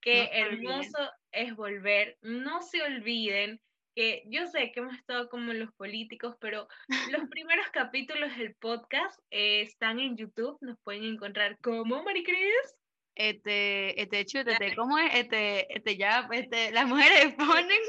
Qué 0.00 0.28
hermoso 0.32 1.12
es 1.30 1.54
volver. 1.54 2.18
No 2.22 2.60
se 2.60 2.82
olviden 2.82 3.60
que 3.94 4.24
yo 4.26 4.48
sé 4.48 4.72
que 4.72 4.80
hemos 4.80 4.96
estado 4.96 5.28
como 5.28 5.52
los 5.52 5.72
políticos, 5.74 6.34
pero 6.40 6.66
los 6.88 6.88
primeros 7.30 7.68
capítulos 7.70 8.36
del 8.36 8.56
podcast 8.56 9.16
eh, 9.30 9.60
están 9.60 10.00
en 10.00 10.16
YouTube, 10.16 10.58
nos 10.60 10.76
pueden 10.82 11.04
encontrar 11.04 11.56
como 11.60 12.02
Maricris. 12.02 12.74
Este, 13.14 14.02
este, 14.02 14.22
este, 14.22 14.74
¿cómo 14.74 14.98
es? 14.98 15.14
Este, 15.14 15.72
este, 15.72 15.96
ya, 15.96 16.28
este, 16.32 16.72
las 16.72 16.88
mujeres 16.88 17.32
ponen. 17.38 17.80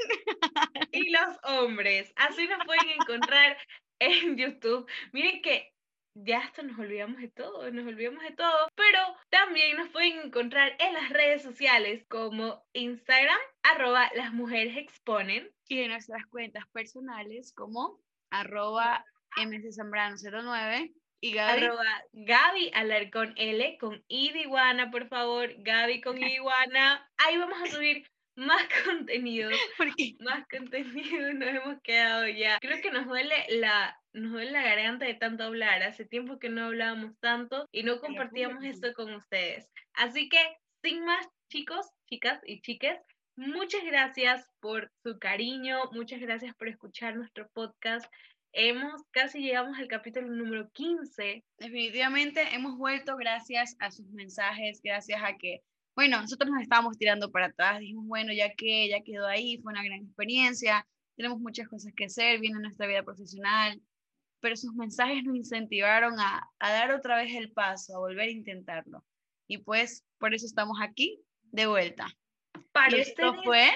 y 0.92 1.10
los 1.10 1.36
hombres, 1.42 2.12
así 2.14 2.46
nos 2.46 2.64
pueden 2.64 2.90
encontrar 2.90 3.58
en 3.98 4.36
YouTube. 4.36 4.88
Miren 5.12 5.42
que 5.42 5.72
ya 6.14 6.40
hasta 6.40 6.62
nos 6.62 6.78
olvidamos 6.78 7.20
de 7.20 7.28
todo, 7.28 7.70
nos 7.70 7.86
olvidamos 7.86 8.22
de 8.22 8.32
todo, 8.32 8.68
pero 8.74 8.98
también 9.30 9.76
nos 9.76 9.88
pueden 9.90 10.20
encontrar 10.20 10.76
en 10.78 10.94
las 10.94 11.10
redes 11.10 11.42
sociales 11.42 12.04
como 12.08 12.64
Instagram, 12.72 13.38
arroba 13.62 14.10
las 14.14 14.32
mujeres 14.32 14.76
exponen. 14.76 15.50
Y 15.68 15.80
en 15.80 15.90
nuestras 15.90 16.26
cuentas 16.26 16.66
personales 16.72 17.52
como 17.54 18.00
arroba 18.30 19.04
mczambrano09 19.36 20.94
y 21.20 21.32
Gaby. 21.32 21.64
Arroba 21.64 22.04
Gaby 22.12 22.70
Alarcón 22.74 23.34
L 23.36 23.76
con 23.78 24.02
I 24.08 24.32
de 24.32 24.40
iguana, 24.40 24.90
por 24.90 25.08
favor, 25.08 25.52
Gaby 25.58 26.00
con 26.00 26.22
I 26.22 26.34
iguana. 26.34 27.10
Ahí 27.18 27.36
vamos 27.36 27.60
a 27.62 27.66
subir 27.66 28.06
más 28.46 28.62
contenido. 28.84 29.50
Más 30.20 30.46
contenido, 30.50 31.32
nos 31.34 31.48
hemos 31.48 31.82
quedado 31.82 32.28
ya. 32.28 32.58
Creo 32.60 32.80
que 32.80 32.90
nos 32.90 33.06
duele 33.06 33.34
la 33.50 33.98
nos 34.12 34.32
duele 34.32 34.52
la 34.52 34.62
garganta 34.62 35.06
de 35.06 35.14
tanto 35.14 35.44
hablar. 35.44 35.82
Hace 35.82 36.04
tiempo 36.04 36.38
que 36.38 36.48
no 36.48 36.66
hablábamos 36.66 37.18
tanto 37.20 37.66
y 37.72 37.82
no 37.82 38.00
compartíamos 38.00 38.64
esto 38.64 38.92
con 38.94 39.12
ustedes. 39.14 39.68
Así 39.94 40.28
que, 40.28 40.38
sin 40.82 41.04
más, 41.04 41.26
chicos, 41.50 41.86
chicas 42.08 42.40
y 42.44 42.60
chiques, 42.60 42.98
muchas 43.36 43.84
gracias 43.84 44.48
por 44.60 44.90
su 45.02 45.18
cariño, 45.18 45.90
muchas 45.92 46.20
gracias 46.20 46.54
por 46.56 46.68
escuchar 46.68 47.16
nuestro 47.16 47.48
podcast. 47.52 48.10
Hemos 48.52 49.02
casi 49.10 49.40
llegamos 49.40 49.78
al 49.78 49.88
capítulo 49.88 50.28
número 50.28 50.70
15. 50.70 51.44
Definitivamente 51.58 52.42
hemos 52.54 52.76
vuelto 52.78 53.16
gracias 53.16 53.76
a 53.78 53.90
sus 53.90 54.06
mensajes, 54.10 54.80
gracias 54.82 55.22
a 55.22 55.36
que, 55.36 55.60
bueno, 55.98 56.20
nosotros 56.20 56.48
nos 56.48 56.62
estábamos 56.62 56.96
tirando 56.96 57.32
para 57.32 57.46
atrás, 57.46 57.80
dijimos, 57.80 58.06
bueno, 58.06 58.32
ya 58.32 58.54
que 58.54 58.88
ya 58.88 59.02
quedó 59.02 59.26
ahí, 59.26 59.58
fue 59.60 59.72
una 59.72 59.82
gran 59.82 59.98
experiencia, 59.98 60.86
tenemos 61.16 61.40
muchas 61.40 61.66
cosas 61.66 61.92
que 61.96 62.04
hacer, 62.04 62.38
viene 62.38 62.60
nuestra 62.60 62.86
vida 62.86 63.02
profesional, 63.02 63.82
pero 64.38 64.54
sus 64.54 64.72
mensajes 64.74 65.24
nos 65.24 65.34
incentivaron 65.34 66.14
a, 66.20 66.48
dar 66.60 66.92
otra 66.92 67.16
vez 67.16 67.34
el 67.34 67.50
paso, 67.50 67.96
a 67.96 67.98
volver 67.98 68.28
a 68.28 68.30
intentarlo. 68.30 69.04
Y 69.48 69.58
pues 69.58 70.04
por 70.18 70.34
eso 70.34 70.46
estamos 70.46 70.78
aquí 70.80 71.20
de 71.50 71.66
vuelta. 71.66 72.06
Para 72.70 72.96
y 72.96 73.00
esto 73.00 73.34
fue 73.42 73.68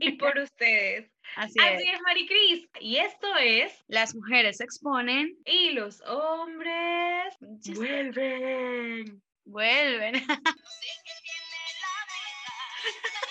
y 0.00 0.10
por 0.16 0.36
ustedes. 0.36 1.08
Así, 1.36 1.54
Así 1.60 1.84
es. 1.84 1.94
es, 1.94 2.00
Maricris. 2.02 2.68
Y 2.80 2.96
esto 2.96 3.28
es 3.36 3.72
Las 3.86 4.12
mujeres 4.16 4.56
se 4.56 4.64
exponen 4.64 5.38
y 5.44 5.70
los 5.70 6.00
hombres 6.00 7.36
vuelven. 7.76 9.22
Vuelven. 9.46 10.14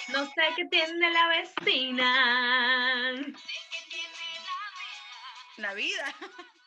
No 0.09 0.25
sé 0.25 0.41
qué 0.55 0.65
tiene 0.65 1.11
la 1.11 1.27
vecina. 1.29 3.13
La 5.57 5.73
vida. 5.73 6.15